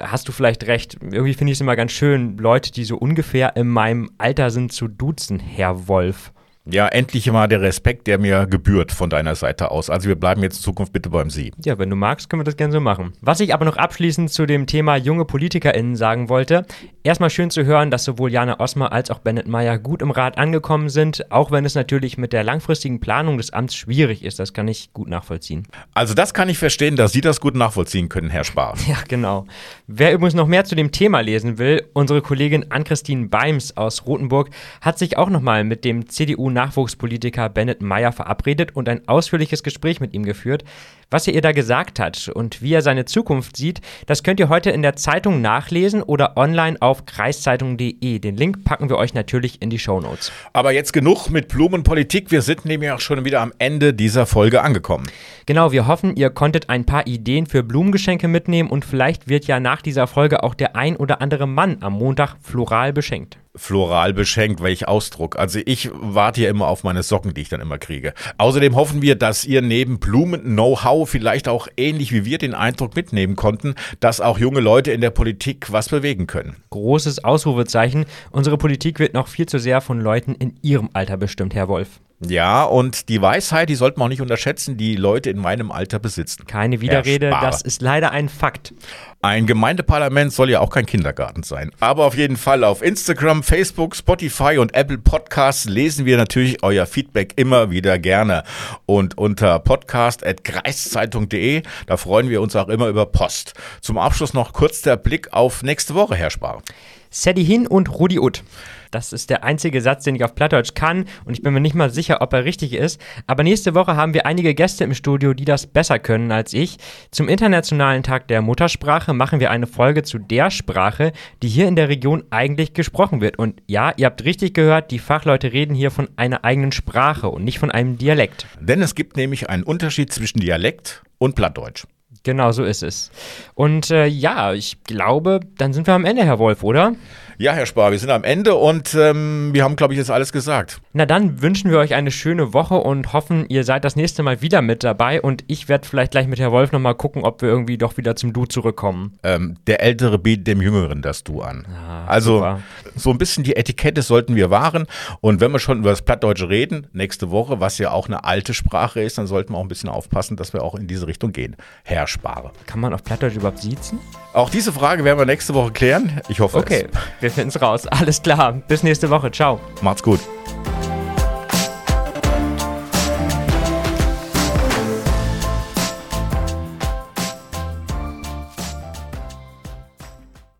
hast 0.00 0.28
du 0.28 0.32
vielleicht 0.32 0.66
recht. 0.66 0.96
Irgendwie 1.00 1.34
finde 1.34 1.52
ich 1.52 1.56
es 1.56 1.60
immer 1.60 1.76
ganz 1.76 1.92
schön, 1.92 2.36
Leute, 2.38 2.72
die 2.72 2.84
so 2.84 2.96
ungefähr 2.96 3.56
in 3.56 3.68
meinem 3.68 4.10
Alter 4.18 4.50
sind, 4.50 4.72
zu 4.72 4.88
duzen, 4.88 5.38
Herr 5.38 5.88
Wolf. 5.88 6.32
Ja, 6.68 6.88
endlich 6.88 7.30
mal 7.30 7.46
der 7.46 7.60
Respekt, 7.60 8.08
der 8.08 8.18
mir 8.18 8.46
gebührt 8.46 8.90
von 8.90 9.08
deiner 9.08 9.36
Seite 9.36 9.70
aus. 9.70 9.88
Also 9.88 10.08
wir 10.08 10.16
bleiben 10.16 10.42
jetzt 10.42 10.56
in 10.56 10.62
Zukunft 10.64 10.92
bitte 10.92 11.10
beim 11.10 11.30
Sie. 11.30 11.52
Ja, 11.64 11.78
wenn 11.78 11.90
du 11.90 11.94
magst, 11.94 12.28
können 12.28 12.40
wir 12.40 12.44
das 12.44 12.56
gerne 12.56 12.72
so 12.72 12.80
machen. 12.80 13.12
Was 13.20 13.38
ich 13.38 13.54
aber 13.54 13.64
noch 13.64 13.76
abschließend 13.76 14.30
zu 14.30 14.46
dem 14.46 14.66
Thema 14.66 14.96
junge 14.96 15.24
PolitikerInnen 15.24 15.94
sagen 15.94 16.28
wollte. 16.28 16.66
Erstmal 17.04 17.30
schön 17.30 17.50
zu 17.50 17.64
hören, 17.64 17.92
dass 17.92 18.02
sowohl 18.02 18.32
Jana 18.32 18.58
Osmer 18.58 18.90
als 18.90 19.12
auch 19.12 19.20
Bennett 19.20 19.46
Meyer 19.46 19.78
gut 19.78 20.02
im 20.02 20.10
Rat 20.10 20.38
angekommen 20.38 20.88
sind, 20.88 21.30
auch 21.30 21.52
wenn 21.52 21.64
es 21.64 21.76
natürlich 21.76 22.18
mit 22.18 22.32
der 22.32 22.42
langfristigen 22.42 22.98
Planung 22.98 23.38
des 23.38 23.52
Amts 23.52 23.76
schwierig 23.76 24.24
ist. 24.24 24.40
Das 24.40 24.52
kann 24.52 24.66
ich 24.66 24.92
gut 24.92 25.08
nachvollziehen. 25.08 25.68
Also 25.94 26.14
das 26.14 26.34
kann 26.34 26.48
ich 26.48 26.58
verstehen, 26.58 26.96
dass 26.96 27.12
Sie 27.12 27.20
das 27.20 27.40
gut 27.40 27.54
nachvollziehen 27.54 28.08
können, 28.08 28.28
Herr 28.28 28.42
Spar. 28.42 28.74
Ja, 28.88 28.96
genau. 29.06 29.46
Wer 29.86 30.12
übrigens 30.12 30.34
noch 30.34 30.48
mehr 30.48 30.64
zu 30.64 30.74
dem 30.74 30.90
Thema 30.90 31.20
lesen 31.20 31.58
will, 31.58 31.84
unsere 31.92 32.22
Kollegin 32.22 32.72
Ann-Christine 32.72 33.28
Beims 33.28 33.76
aus 33.76 34.04
Rothenburg 34.04 34.50
hat 34.80 34.98
sich 34.98 35.16
auch 35.16 35.30
nochmal 35.30 35.62
mit 35.62 35.84
dem 35.84 36.08
CDU 36.08 36.55
Nachwuchspolitiker 36.56 37.48
Bennett 37.48 37.82
Meyer 37.82 38.10
verabredet 38.12 38.74
und 38.74 38.88
ein 38.88 39.06
ausführliches 39.06 39.62
Gespräch 39.62 40.00
mit 40.00 40.14
ihm 40.14 40.24
geführt. 40.24 40.64
Was 41.08 41.28
er 41.28 41.34
ihr 41.34 41.40
da 41.40 41.52
gesagt 41.52 42.00
hat 42.00 42.28
und 42.34 42.62
wie 42.62 42.72
er 42.72 42.82
seine 42.82 43.04
Zukunft 43.04 43.56
sieht, 43.56 43.80
das 44.06 44.24
könnt 44.24 44.40
ihr 44.40 44.48
heute 44.48 44.70
in 44.70 44.82
der 44.82 44.96
Zeitung 44.96 45.40
nachlesen 45.40 46.02
oder 46.02 46.36
online 46.36 46.78
auf 46.80 47.06
kreiszeitung.de. 47.06 48.18
Den 48.18 48.36
Link 48.36 48.64
packen 48.64 48.88
wir 48.88 48.96
euch 48.96 49.14
natürlich 49.14 49.62
in 49.62 49.70
die 49.70 49.78
Show 49.78 50.00
Notes. 50.00 50.32
Aber 50.52 50.72
jetzt 50.72 50.92
genug 50.92 51.30
mit 51.30 51.46
Blumenpolitik. 51.46 52.32
Wir 52.32 52.42
sind 52.42 52.64
nämlich 52.64 52.90
auch 52.90 53.00
schon 53.00 53.24
wieder 53.24 53.40
am 53.40 53.52
Ende 53.58 53.94
dieser 53.94 54.26
Folge 54.26 54.62
angekommen. 54.62 55.06
Genau, 55.46 55.70
wir 55.70 55.86
hoffen, 55.86 56.16
ihr 56.16 56.30
konntet 56.30 56.70
ein 56.70 56.86
paar 56.86 57.06
Ideen 57.06 57.46
für 57.46 57.62
Blumengeschenke 57.62 58.26
mitnehmen 58.26 58.68
und 58.68 58.84
vielleicht 58.84 59.28
wird 59.28 59.46
ja 59.46 59.60
nach 59.60 59.82
dieser 59.82 60.08
Folge 60.08 60.42
auch 60.42 60.54
der 60.54 60.74
ein 60.74 60.96
oder 60.96 61.20
andere 61.20 61.46
Mann 61.46 61.76
am 61.82 61.92
Montag 61.92 62.34
floral 62.42 62.92
beschenkt 62.92 63.38
floral 63.56 64.12
beschenkt, 64.12 64.62
welch 64.62 64.86
Ausdruck. 64.88 65.38
Also 65.38 65.60
ich 65.64 65.90
warte 65.92 66.42
ja 66.42 66.50
immer 66.50 66.68
auf 66.68 66.84
meine 66.84 67.02
Socken, 67.02 67.34
die 67.34 67.40
ich 67.42 67.48
dann 67.48 67.60
immer 67.60 67.78
kriege. 67.78 68.14
Außerdem 68.38 68.76
hoffen 68.76 69.02
wir, 69.02 69.16
dass 69.16 69.44
ihr 69.44 69.62
neben 69.62 69.98
Blumen-Know-how 69.98 71.08
vielleicht 71.08 71.48
auch 71.48 71.68
ähnlich 71.76 72.12
wie 72.12 72.24
wir 72.24 72.38
den 72.38 72.54
Eindruck 72.54 72.94
mitnehmen 72.94 73.36
konnten, 73.36 73.74
dass 74.00 74.20
auch 74.20 74.38
junge 74.38 74.60
Leute 74.60 74.92
in 74.92 75.00
der 75.00 75.10
Politik 75.10 75.72
was 75.72 75.88
bewegen 75.88 76.26
können. 76.26 76.56
Großes 76.70 77.24
Ausrufezeichen. 77.24 78.06
Unsere 78.30 78.58
Politik 78.58 78.98
wird 78.98 79.14
noch 79.14 79.28
viel 79.28 79.46
zu 79.46 79.58
sehr 79.58 79.80
von 79.80 80.00
Leuten 80.00 80.34
in 80.34 80.54
ihrem 80.62 80.90
Alter 80.92 81.16
bestimmt, 81.16 81.54
Herr 81.54 81.68
Wolf. 81.68 82.00
Ja, 82.20 82.62
und 82.64 83.10
die 83.10 83.20
Weisheit, 83.20 83.68
die 83.68 83.74
sollte 83.74 83.98
man 83.98 84.06
auch 84.06 84.10
nicht 84.10 84.22
unterschätzen, 84.22 84.78
die 84.78 84.96
Leute 84.96 85.28
in 85.28 85.38
meinem 85.38 85.70
Alter 85.70 85.98
besitzen. 85.98 86.46
Keine 86.46 86.80
Widerrede, 86.80 87.28
das 87.28 87.60
ist 87.60 87.82
leider 87.82 88.10
ein 88.10 88.30
Fakt. 88.30 88.72
Ein 89.20 89.46
Gemeindeparlament 89.46 90.32
soll 90.32 90.48
ja 90.50 90.60
auch 90.60 90.70
kein 90.70 90.86
Kindergarten 90.86 91.42
sein. 91.42 91.72
Aber 91.78 92.06
auf 92.06 92.16
jeden 92.16 92.38
Fall 92.38 92.64
auf 92.64 92.80
Instagram, 92.80 93.42
Facebook, 93.42 93.94
Spotify 93.96 94.56
und 94.58 94.74
Apple 94.74 94.96
Podcasts 94.96 95.66
lesen 95.66 96.06
wir 96.06 96.16
natürlich 96.16 96.62
euer 96.62 96.86
Feedback 96.86 97.34
immer 97.36 97.70
wieder 97.70 97.98
gerne. 97.98 98.44
Und 98.86 99.18
unter 99.18 99.58
podcast.kreiszeitung.de, 99.58 101.64
da 101.86 101.98
freuen 101.98 102.30
wir 102.30 102.40
uns 102.40 102.56
auch 102.56 102.68
immer 102.68 102.88
über 102.88 103.04
Post. 103.04 103.52
Zum 103.82 103.98
Abschluss 103.98 104.32
noch 104.32 104.54
kurz 104.54 104.80
der 104.80 104.96
Blick 104.96 105.34
auf 105.34 105.62
nächste 105.62 105.94
Woche, 105.94 106.14
Herr 106.14 106.30
Spar. 106.30 106.62
Sadie 107.10 107.44
Hin 107.44 107.66
und 107.66 107.90
Rudi 107.90 108.18
Utt. 108.18 108.42
Das 108.90 109.12
ist 109.12 109.30
der 109.30 109.44
einzige 109.44 109.80
Satz, 109.80 110.04
den 110.04 110.14
ich 110.14 110.24
auf 110.24 110.34
Plattdeutsch 110.34 110.74
kann 110.74 111.06
und 111.24 111.34
ich 111.34 111.42
bin 111.42 111.52
mir 111.52 111.60
nicht 111.60 111.74
mal 111.74 111.90
sicher, 111.90 112.20
ob 112.20 112.32
er 112.32 112.44
richtig 112.44 112.72
ist. 112.72 113.00
Aber 113.26 113.42
nächste 113.42 113.74
Woche 113.74 113.96
haben 113.96 114.14
wir 114.14 114.26
einige 114.26 114.54
Gäste 114.54 114.84
im 114.84 114.94
Studio, 114.94 115.34
die 115.34 115.44
das 115.44 115.66
besser 115.66 115.98
können 115.98 116.32
als 116.32 116.52
ich. 116.52 116.78
Zum 117.10 117.28
Internationalen 117.28 118.02
Tag 118.02 118.28
der 118.28 118.42
Muttersprache 118.42 119.12
machen 119.14 119.40
wir 119.40 119.50
eine 119.50 119.66
Folge 119.66 120.02
zu 120.02 120.18
der 120.18 120.50
Sprache, 120.50 121.12
die 121.42 121.48
hier 121.48 121.68
in 121.68 121.76
der 121.76 121.88
Region 121.88 122.24
eigentlich 122.30 122.74
gesprochen 122.74 123.20
wird. 123.20 123.38
Und 123.38 123.62
ja, 123.66 123.92
ihr 123.96 124.06
habt 124.06 124.24
richtig 124.24 124.54
gehört, 124.54 124.90
die 124.90 124.98
Fachleute 124.98 125.52
reden 125.52 125.74
hier 125.74 125.90
von 125.90 126.08
einer 126.16 126.44
eigenen 126.44 126.72
Sprache 126.72 127.28
und 127.28 127.44
nicht 127.44 127.58
von 127.58 127.70
einem 127.70 127.98
Dialekt. 127.98 128.46
Denn 128.60 128.82
es 128.82 128.94
gibt 128.94 129.16
nämlich 129.16 129.48
einen 129.48 129.62
Unterschied 129.62 130.12
zwischen 130.12 130.40
Dialekt 130.40 131.02
und 131.18 131.34
Plattdeutsch. 131.34 131.86
Genau 132.26 132.50
so 132.50 132.64
ist 132.64 132.82
es. 132.82 133.12
Und 133.54 133.92
äh, 133.92 134.06
ja, 134.06 134.52
ich 134.52 134.82
glaube, 134.82 135.38
dann 135.58 135.72
sind 135.72 135.86
wir 135.86 135.94
am 135.94 136.04
Ende, 136.04 136.24
Herr 136.24 136.40
Wolf, 136.40 136.64
oder? 136.64 136.96
Ja, 137.38 137.52
Herr 137.52 137.66
Spar, 137.66 137.92
wir 137.92 138.00
sind 138.00 138.10
am 138.10 138.24
Ende 138.24 138.56
und 138.56 138.96
ähm, 138.96 139.50
wir 139.52 139.62
haben, 139.62 139.76
glaube 139.76 139.94
ich, 139.94 139.98
jetzt 139.98 140.10
alles 140.10 140.32
gesagt. 140.32 140.80
Na 140.96 141.04
dann 141.04 141.42
wünschen 141.42 141.70
wir 141.70 141.76
euch 141.76 141.92
eine 141.92 142.10
schöne 142.10 142.54
Woche 142.54 142.76
und 142.76 143.12
hoffen, 143.12 143.44
ihr 143.50 143.64
seid 143.64 143.84
das 143.84 143.96
nächste 143.96 144.22
Mal 144.22 144.40
wieder 144.40 144.62
mit 144.62 144.82
dabei. 144.82 145.20
Und 145.20 145.44
ich 145.46 145.68
werde 145.68 145.86
vielleicht 145.86 146.12
gleich 146.12 146.26
mit 146.26 146.38
Herr 146.38 146.52
Wolf 146.52 146.72
nochmal 146.72 146.94
gucken, 146.94 147.22
ob 147.22 147.42
wir 147.42 147.50
irgendwie 147.50 147.76
doch 147.76 147.98
wieder 147.98 148.16
zum 148.16 148.32
Du 148.32 148.46
zurückkommen. 148.46 149.18
Ähm, 149.22 149.58
der 149.66 149.82
Ältere 149.82 150.18
bietet 150.18 150.46
dem 150.46 150.62
Jüngeren 150.62 151.02
das 151.02 151.22
Du 151.22 151.42
an. 151.42 151.66
Ah, 151.68 152.06
also 152.06 152.36
super. 152.36 152.60
so 152.94 153.10
ein 153.10 153.18
bisschen 153.18 153.44
die 153.44 153.56
Etikette 153.56 154.00
sollten 154.00 154.36
wir 154.36 154.48
wahren. 154.48 154.86
Und 155.20 155.42
wenn 155.42 155.52
wir 155.52 155.58
schon 155.58 155.80
über 155.80 155.90
das 155.90 156.00
Plattdeutsche 156.00 156.48
reden, 156.48 156.86
nächste 156.94 157.30
Woche, 157.30 157.60
was 157.60 157.76
ja 157.76 157.90
auch 157.90 158.06
eine 158.06 158.24
alte 158.24 158.54
Sprache 158.54 159.02
ist, 159.02 159.18
dann 159.18 159.26
sollten 159.26 159.52
wir 159.52 159.58
auch 159.58 159.64
ein 159.64 159.68
bisschen 159.68 159.90
aufpassen, 159.90 160.38
dass 160.38 160.54
wir 160.54 160.62
auch 160.62 160.76
in 160.76 160.86
diese 160.86 161.06
Richtung 161.06 161.32
gehen. 161.32 161.56
Herr 161.84 162.06
Spare. 162.06 162.52
Kann 162.64 162.80
man 162.80 162.94
auf 162.94 163.04
Plattdeutsch 163.04 163.36
überhaupt 163.36 163.58
siezen? 163.58 163.98
Auch 164.32 164.48
diese 164.48 164.72
Frage 164.72 165.04
werden 165.04 165.18
wir 165.18 165.26
nächste 165.26 165.52
Woche 165.52 165.72
klären. 165.72 166.22
Ich 166.30 166.40
hoffe 166.40 166.56
Okay, 166.56 166.86
wir 167.20 167.30
finden 167.30 167.50
es 167.50 167.60
raus. 167.60 167.86
Alles 167.86 168.22
klar. 168.22 168.54
Bis 168.66 168.82
nächste 168.82 169.10
Woche. 169.10 169.30
Ciao. 169.30 169.60
es. 169.74 169.82
Macht's 169.82 170.02
gut. 170.02 170.20
you 170.64 170.95